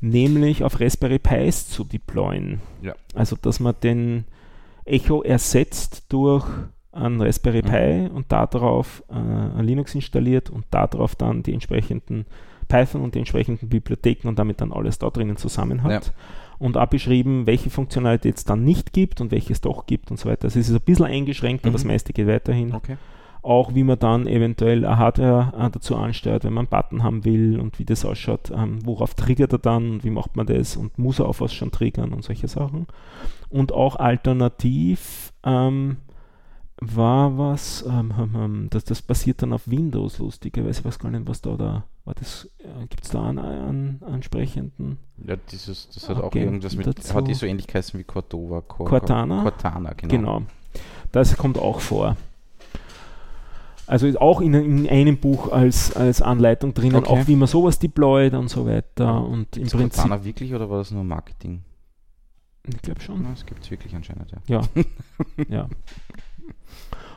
[0.00, 2.60] nämlich auf Raspberry Pis zu deployen.
[2.82, 2.94] Ja.
[3.14, 4.24] Also, dass man den
[4.84, 6.44] Echo ersetzt durch
[6.92, 7.66] ein Raspberry Mhm.
[8.08, 12.26] Pi und darauf äh, ein Linux installiert und darauf dann die entsprechenden
[12.68, 16.06] Python und die entsprechenden Bibliotheken und damit dann alles da drinnen zusammen hat.
[16.06, 16.12] Ja.
[16.58, 20.18] Und auch beschrieben, welche Funktionalität es dann nicht gibt und welche es doch gibt und
[20.18, 20.44] so weiter.
[20.44, 21.74] Also es ist ein bisschen eingeschränkt, aber Mhm.
[21.74, 22.72] das meiste geht weiterhin.
[22.74, 22.96] Okay.
[23.42, 27.24] Auch wie man dann eventuell eine Hardware äh, dazu ansteuert, wenn man einen Button haben
[27.24, 30.76] will und wie das ausschaut, ähm, worauf triggert er dann und wie macht man das
[30.76, 32.86] und muss er auf was schon triggern und solche Sachen.
[33.50, 35.96] Und auch alternativ ähm,
[36.80, 41.10] war was, ähm, ähm, ähm, das, das basiert dann auf Windows lustigerweise, ich weiß gar
[41.10, 42.14] nicht, was da da war.
[42.14, 46.86] Das, äh, Gibt es da einen, einen ansprechenden Ja, dieses, das hat auch irgendwas mit,
[46.86, 48.60] dazu- hat die so ähnlich geheißen wie Cordova.
[48.62, 49.42] Cor Cortana?
[49.42, 50.10] Cortana, genau.
[50.16, 50.42] Genau.
[51.12, 52.16] Das kommt auch vor.
[53.92, 57.08] Also ist auch in, in einem Buch als, als Anleitung drinnen, Okay.
[57.10, 59.22] auch wie man sowas deployt und so weiter.
[59.22, 61.62] Und im Prinzip, Cortana wirklich oder war das nur Marketing?
[62.66, 63.22] ich glaube schon.
[63.24, 64.38] Das gibt es wirklich anscheinend, ja.
[64.48, 64.62] Ja.
[65.48, 65.68] ja.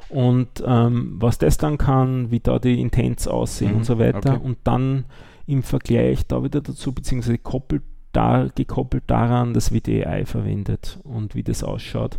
[0.09, 4.33] Und ähm, was das dann kann, wie da die Intents aussehen Mhm, und so weiter.
[4.35, 4.43] okay.
[4.43, 5.05] Und dann
[5.47, 11.43] im Vergleich da wieder dazu, beziehungsweise koppelt da, gekoppelt daran, das VDI verwendet und wie
[11.43, 12.17] das ausschaut.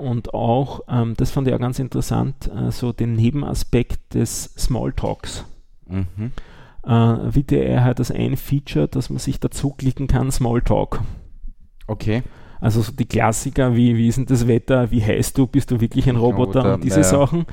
[0.00, 5.44] Und auch, ähm, das fand ich auch ganz interessant, äh, so den Nebenaspekt des Smalltalks.
[5.86, 6.32] Mhm.
[6.84, 11.02] Äh, VDI hat das ein Feature, dass man sich dazu klicken kann, Smalltalk.
[11.86, 12.22] Okay.
[12.60, 15.80] Also so die Klassiker, wie, wie ist denn das Wetter, wie heißt du, bist du
[15.80, 17.04] wirklich ein Roboter Roboter, und diese ja.
[17.04, 17.46] Sachen.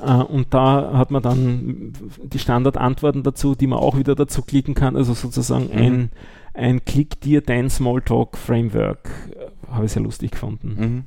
[0.00, 4.74] Äh, und da hat man dann die Standardantworten dazu, die man auch wieder dazu klicken
[4.74, 4.96] kann.
[4.96, 5.78] Also sozusagen Mhm.
[5.78, 6.10] ein,
[6.54, 9.10] ein Klick dir dein Smalltalk-Framework.
[9.30, 10.76] Äh, Habe ich sehr lustig gefunden.
[10.78, 11.04] Mhm.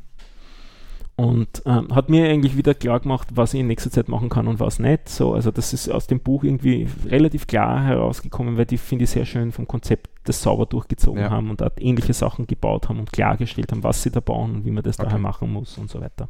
[1.19, 4.47] Und ähm, hat mir eigentlich wieder klar gemacht, was ich in nächster Zeit machen kann
[4.47, 5.09] und was nicht.
[5.09, 9.09] So, also das ist aus dem Buch irgendwie relativ klar herausgekommen, weil die finde ich
[9.09, 11.31] sehr schön vom Konzept das sauber durchgezogen Ja.
[11.31, 14.65] haben und dort ähnliche Sachen gebaut haben und klargestellt haben, was sie da bauen und
[14.65, 15.07] wie man das Okay.
[15.07, 16.29] daher machen muss und so weiter.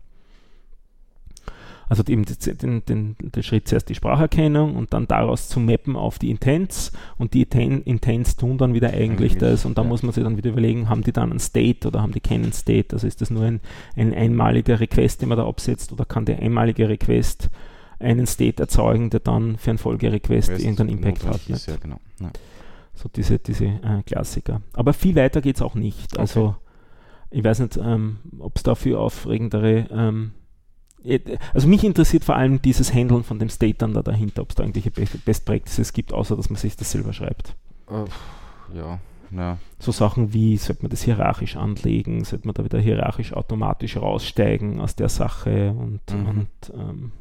[1.90, 5.96] Also eben den, den, den, der Schritt zuerst die Spracherkennung und dann daraus zu mappen
[5.96, 9.84] auf die Intents und die Inten- Intents tun dann wieder eigentlich Eigentlich, das und da
[9.84, 9.88] ja.
[9.88, 12.52] muss man sich dann wieder überlegen, haben die dann einen State oder haben die keinen
[12.52, 12.94] State?
[12.94, 13.62] Also ist das nur ein,
[13.96, 17.50] ein einmaliger Request, den man da absetzt oder kann der einmalige Request
[18.00, 21.50] einen State erzeugen, der dann für einen Folgerequest irgendeinen Impact hat.
[21.50, 21.68] ist?
[21.68, 22.00] Ja, genau.
[22.20, 22.32] Ja.
[22.94, 24.62] So diese, diese äh, Klassiker.
[24.74, 26.20] Aber viel weiter geht es auch nicht.
[26.20, 26.56] Also
[27.32, 30.32] ich weiß nicht, ähm, ob es dafür aufregendere ähm,
[31.54, 34.56] also mich interessiert vor allem dieses Handeln von dem State dann da dahinter, ob es
[34.56, 37.56] da irgendwelche Be- Best Practices gibt, außer dass man sich das selber schreibt.
[37.90, 38.06] Äh,
[38.78, 39.00] ja,
[39.32, 39.58] ja.
[39.80, 44.80] So Sachen wie, sollte man das hierarchisch anlegen, sollte man da wieder hierarchisch automatisch raussteigen
[44.82, 46.28] aus der Sache und, Mhm.
[46.28, 47.12] und ähm,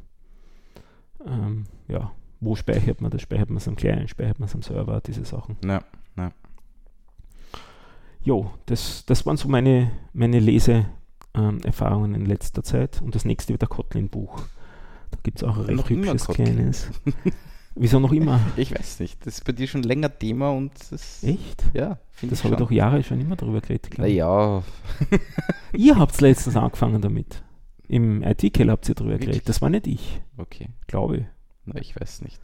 [1.26, 2.11] ähm, ja,
[2.41, 3.22] wo speichert man das?
[3.22, 5.57] Speichert man es am Client, speichert man es am Server, diese Sachen.
[5.64, 5.80] Ja,
[8.22, 10.41] Jo, das, das waren so meine, meine
[11.37, 13.01] Leseerfahrungen in letzter Zeit.
[13.03, 14.43] Und das nächste wird ein Kotlin-Buch.
[15.11, 16.91] Da gibt es auch ein recht Noch hübsches kleines.
[17.78, 18.41] Wieso noch immer?
[18.57, 19.24] Ich weiß nicht.
[19.26, 21.22] Das ist bei dir schon länger Thema und das.
[21.22, 21.62] Echt?
[21.74, 23.99] Ja, finde Das ich habe ich doch Jahre schon immer drüber geredet.
[23.99, 24.62] Naja,
[25.74, 27.43] Ihr habt letztens angefangen damit.
[27.87, 29.28] Im IT-Keller habt ihr drüber Wirklich?
[29.28, 29.49] geredet.
[29.49, 30.70] Das war nicht ich, okay.
[30.87, 31.24] glaube ich.
[31.66, 32.41] Na, ich weiß nicht.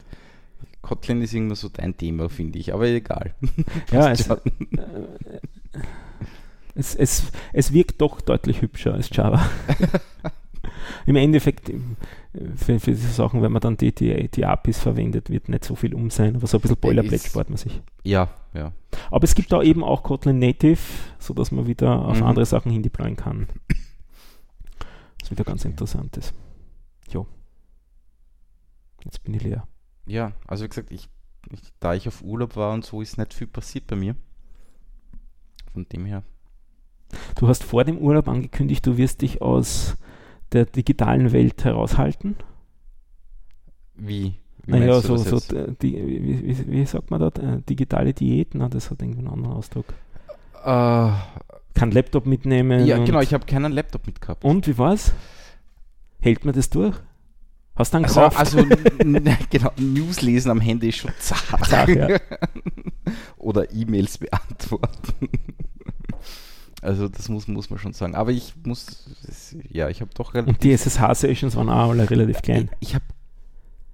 [0.81, 3.33] Kotlin ist immer so dein Thema, finde ich, aber egal.
[3.91, 4.37] Ja, es, schon.
[4.37, 5.79] äh,
[6.75, 9.43] es, es, es wirkt doch deutlich hübscher als Java.
[11.05, 11.97] Im Endeffekt, im-
[12.55, 15.75] für, für diese Sachen, wenn man dann die, die, die APIs verwendet, wird nicht so
[15.75, 17.81] viel um sein, aber so ein bisschen Boilerplate spart man sich.
[18.03, 18.71] ja, ja.
[19.11, 20.79] Aber es gibt da eben auch Kotlin Native,
[21.19, 22.23] sodass man wieder auf Mhm.
[22.25, 23.47] andere Sachen hin deployen kann.
[25.21, 26.33] Was wieder ganz interessant ist.
[27.09, 27.27] Jo.
[29.03, 29.67] Jetzt bin ich leer.
[30.05, 31.09] Ja, also wie gesagt, ich,
[31.51, 34.15] ich, da ich auf Urlaub war und so, ist nicht viel passiert bei mir.
[35.73, 36.23] Von dem her.
[37.35, 39.97] Du hast vor dem Urlaub angekündigt, du wirst dich aus
[40.51, 42.35] der digitalen Welt heraushalten.
[43.95, 44.35] Wie?
[44.65, 45.39] wie Naja, so, so
[45.81, 47.33] die, wie, wie, wie sagt man das?
[47.43, 48.55] Äh, Digitale Diät?
[48.55, 49.85] Na, das hat irgendwie einen anderen Ausdruck.
[50.63, 51.11] Äh,
[51.73, 52.85] Kann Laptop mitnehmen.
[52.85, 54.43] ja, genau, ich habe keinen Laptop mitgehabt.
[54.43, 55.13] Und wie war's?
[56.19, 56.95] Hält man das durch?
[57.75, 58.37] Hast du dann Also, gekauft?
[58.39, 58.65] also
[59.49, 61.65] genau, News lesen am Handy ist schon zart.
[61.65, 62.07] Zart, ja.
[63.37, 65.29] Oder E-Mails beantworten.
[66.83, 68.13] Also das muss, muss man schon sagen.
[68.15, 72.09] Aber ich muss, das, ja, ich habe doch relativ, Und die SSH-Sessions waren auch alle
[72.09, 72.69] relativ klein.
[72.79, 73.05] ich habe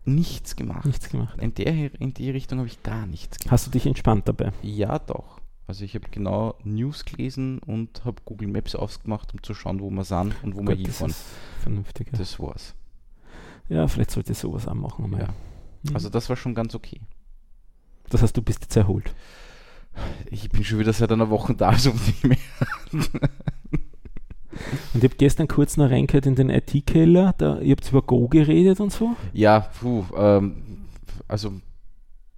[0.06, 0.86] nichts gemacht.
[0.86, 1.40] Nichts gemacht.
[1.40, 3.52] In, der, in die Richtung habe ich gar nichts gemacht.
[3.52, 4.52] Hast du dich entspannt dabei?
[4.64, 5.40] Ja, doch.
[5.68, 9.92] Also ich habe genau News gelesen und habe Google Maps aufgemacht, um zu schauen, wo
[9.92, 11.12] wir sind und wo wir Gut, das hinfahren.
[11.12, 11.24] ist
[11.62, 12.08] vernünftig.
[12.12, 12.18] Ja.
[12.18, 12.74] Das war's.
[13.70, 15.06] ja, vielleicht sollte ich sowas auch machen.
[15.06, 15.22] einmal.
[15.22, 15.28] Ja.
[15.84, 15.96] Mhm.
[15.96, 17.00] Also das war schon ganz okay.
[18.10, 19.14] das heißt, du bist jetzt erholt.
[20.32, 22.38] Ich bin schon wieder seit einer Woche da, also nicht mehr.
[24.94, 28.28] Und ich habe gestern kurz noch reingehört in den IT-Keller, da, ihr habt über Go
[28.28, 29.16] geredet und so.
[29.34, 30.88] Ja, puh, ähm,
[31.28, 31.54] also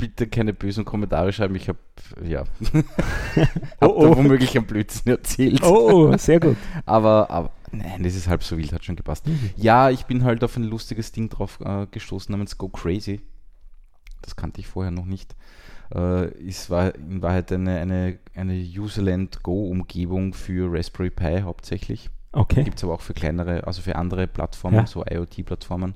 [0.02, 1.56] bitte keine bösen Kommentare schreiben.
[1.56, 1.78] Ich habe,
[2.24, 2.44] ja,
[3.34, 3.46] hab
[3.82, 4.18] Oh, oh.
[4.18, 5.62] womöglich einen Blödsinn erzählt.
[5.64, 6.58] Oh, oh, sehr gut.
[6.86, 9.26] Aber, aber, nein, das ist halb so wild, hat schon gepasst.
[9.56, 13.22] Ja, ich bin halt auf ein lustiges Ding drauf äh, gestoßen namens Go Crazy.
[14.24, 15.36] Das kannte ich vorher noch nicht.
[15.94, 22.10] Äh, es war in Wahrheit eine, eine, eine Userland Go-Umgebung für Raspberry Pi hauptsächlich.
[22.34, 22.64] Okay.
[22.64, 24.88] Gibt es aber auch für kleinere, also für andere Plattformen, Ja.
[24.88, 25.96] so IoT-Plattformen.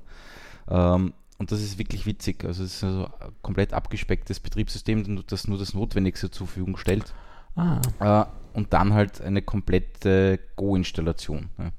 [0.69, 2.43] Ähm, und das ist wirklich witzig.
[2.45, 7.13] Also es ist also ein komplett abgespecktes Betriebssystem, das nur das Notwendigste zur Verfügung stellt.
[7.55, 8.25] Ah, Äh,
[8.57, 11.49] und dann halt eine komplette Go-Installation.
[11.57, 11.71] Ja.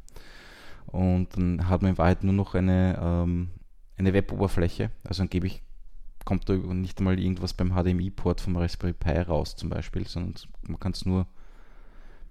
[0.87, 3.51] Und dann hat man in Wahrheit nur noch eine, ähm,
[3.99, 4.91] eine Web-Oberfläche.
[5.05, 5.63] Also angeblich
[6.27, 10.35] kommt da nicht einmal irgendwas beim HDMI-Port vom Raspberry Pi raus zum Beispiel, sondern
[10.67, 11.27] man kann es nur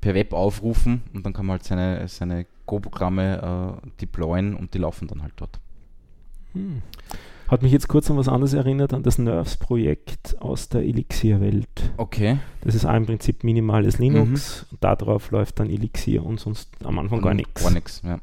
[0.01, 4.77] per Web aufrufen und dann kann man halt seine, seine Go-Programme äh, deployen und die
[4.77, 5.59] laufen dann halt dort.
[6.53, 6.81] hm.
[7.47, 11.91] Hat mich jetzt kurz an was anderes erinnert, an das Nerves-Projekt aus der Elixir-Welt.
[11.95, 12.39] Okay.
[12.61, 14.65] Das ist auch im Prinzip minimales Linux.
[14.79, 17.61] Darauf läuft dann Elixir und sonst am Anfang gar nichts.
[17.61, 18.19] Gar nichts, ja.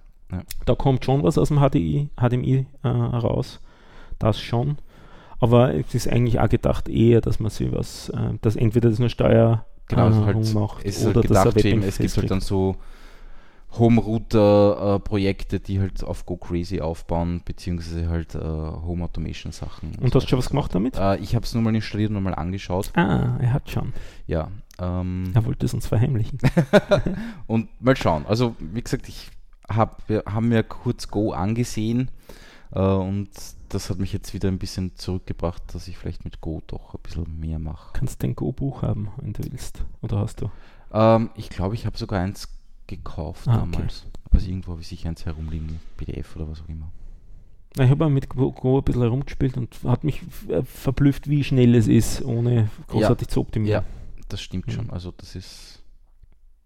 [0.66, 3.60] Da kommt schon was aus dem HDI, HDMI äh, raus.
[4.18, 4.78] Das schon.
[5.42, 9.00] Aber es ist eigentlich auch gedacht eher, dass man sich was, äh, dass entweder das
[9.00, 11.68] nur Steuer Genau, also äh, halt, macht es ist oder halt dass er gedacht für
[11.68, 12.76] eben, es gibt halt dann so
[13.76, 19.96] Home-Router-Projekte, die halt auf Go Crazy aufbauen, beziehungsweise halt äh, Home-Automation-Sachen.
[20.00, 20.96] Und hast du schon was gemacht damit?
[20.96, 22.92] Äh, ich habe es nur mal installiert und mal angeschaut.
[22.94, 23.92] Ah, er hat schon.
[24.28, 24.48] Ja.
[24.78, 26.38] Ähm, Er wollte es uns verheimlichen.
[27.48, 28.26] und mal schauen.
[28.28, 29.28] Also, wie gesagt, ich
[29.68, 29.96] habe
[30.40, 32.12] mir kurz Go angesehen
[32.74, 33.30] äh, und
[33.74, 37.00] das hat mich jetzt wieder ein bisschen zurückgebracht, dass ich vielleicht mit Go doch ein
[37.02, 37.90] bisschen mehr mache.
[37.94, 39.84] Kannst dein Go-Buch haben, wenn du willst.
[40.00, 40.50] Oder hast du?
[40.92, 42.48] Ähm, ich glaube, ich habe sogar eins
[42.86, 43.70] gekauft Ah, okay.
[43.72, 44.06] damals.
[44.30, 46.90] Also irgendwo habe ich sicher eins herumliegen, PDF oder was auch immer.
[47.78, 51.88] Ich habe mit Go, ein bisschen herumgespielt und hat mich äh, verblüfft, wie schnell es
[51.88, 53.84] ist, ohne großartig zu optimieren.
[54.28, 54.72] Das stimmt Mhm.
[54.72, 54.90] schon.
[54.90, 55.82] Also das ist.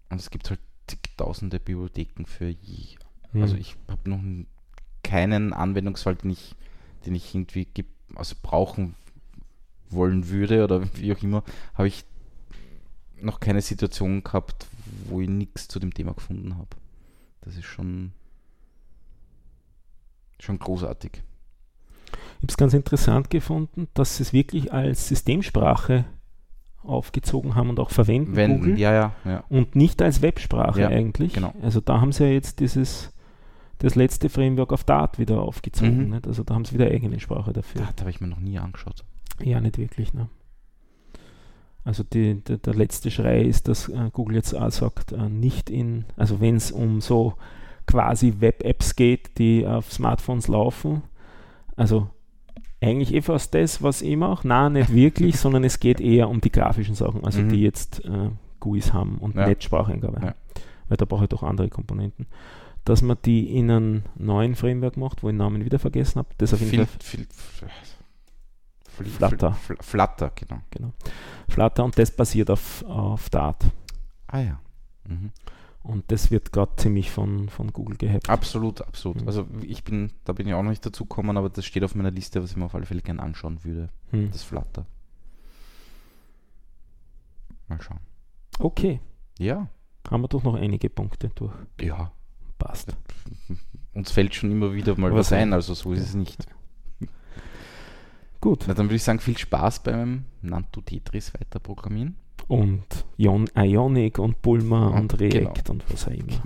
[0.09, 2.95] Und es gibt halt zigtausende Bibliotheken für je.
[3.31, 3.41] Mhm.
[3.41, 4.21] Also ich habe noch
[5.03, 6.55] keinen Anwendungsfall, den ich,
[7.07, 7.67] den ich irgendwie
[8.15, 8.95] also brauchen
[9.89, 11.43] wollen würde oder wie auch immer,
[11.73, 12.03] habe ich
[13.21, 14.67] noch keine Situation gehabt,
[15.07, 16.67] wo ich nichts zu dem Thema gefunden habe.
[17.41, 18.11] Das ist schon,
[20.39, 21.23] schon großartig.
[22.11, 26.05] Ich habe es ganz interessant gefunden, dass sie es wirklich als Systemsprache
[26.83, 29.43] aufgezogen haben und auch verwenden, Wenn, Google, ja, ja, ja.
[29.49, 31.33] und nicht als Websprache eigentlich.
[31.33, 31.53] genau.
[31.61, 33.11] Also da haben sie ja jetzt dieses
[33.79, 36.05] das letzte Framework auf Dart wieder aufgezogen.
[36.05, 36.09] Mhm.
[36.11, 36.27] Nicht?
[36.27, 37.81] Also da haben sie wieder eigene Sprache dafür.
[37.81, 39.03] Das habe ich mir noch nie angeschaut.
[39.43, 40.13] Ja, nicht wirklich.
[40.13, 40.27] Ne?
[41.83, 45.69] Also die, der, der letzte Schrei ist, dass äh, Google jetzt auch sagt, äh, nicht
[45.69, 47.35] in, also wenn es um so
[47.85, 51.03] quasi Web-Apps geht, die auf Smartphones laufen,
[51.77, 52.09] also
[52.81, 56.41] eigentlich eh fast das, was ich mache, nein, nicht wirklich, sondern es geht eher um
[56.41, 57.49] die grafischen Sachen, also Mhm.
[57.49, 59.47] die jetzt äh, GUIs haben und Ja.
[59.47, 60.35] Netzspracheingabe Ja.
[60.89, 62.27] weil da brauche ich doch andere Komponenten.
[62.87, 66.29] Dass man die in einem neuen Framework macht, wo ich den Namen wieder vergessen habe,
[66.37, 67.27] das auf jeden Viel, Fall viel,
[68.97, 69.57] Fl- Flutter.
[69.67, 70.61] Fl- Flutter, genau.
[70.71, 70.93] genau.
[71.49, 73.65] Flutter und das basiert auf, auf Dart.
[74.27, 74.59] Ah ja.
[75.05, 75.31] Mhm.
[75.83, 78.29] Und das wird gerade ziemlich von, von Google gehabt.
[78.29, 79.21] Absolut, absolut.
[79.21, 79.27] Mhm.
[79.27, 81.93] Also ich bin, da bin ich auch noch nicht dazu gekommen, aber das steht auf
[81.93, 83.89] meiner Liste, was ich mir auf alle Fälle gerne anschauen würde.
[84.11, 84.31] Hm.
[84.31, 84.85] Das Flutter.
[87.67, 87.99] Mal schauen.
[88.59, 88.99] Okay,
[89.39, 89.67] Ja,
[90.09, 91.53] haben wir doch noch einige Punkte durch.
[91.81, 92.11] ja.
[92.57, 92.95] Passt.
[93.93, 96.45] Uns fällt schon immer wieder mal Was was ein, also so ist es nicht.
[98.41, 98.65] Gut.
[98.67, 102.15] Na, dann würde ich sagen, viel Spaß beim Nanto Tetris weiter programmieren.
[102.47, 102.85] Und
[103.17, 105.71] Ion Ionic und Bulma Und und React genau.
[105.71, 106.41] und was auch immer.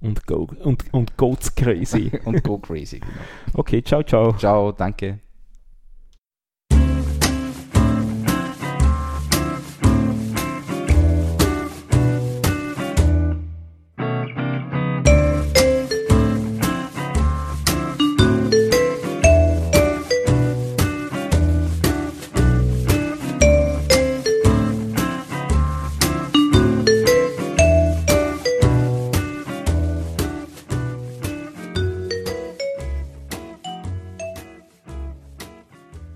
[0.00, 2.12] Und, Go und, und Goats Crazy.
[2.24, 3.00] Und go crazy.
[3.00, 3.12] Genau.
[3.54, 4.32] Okay, ciao, ciao.
[4.34, 5.18] Ciao, danke.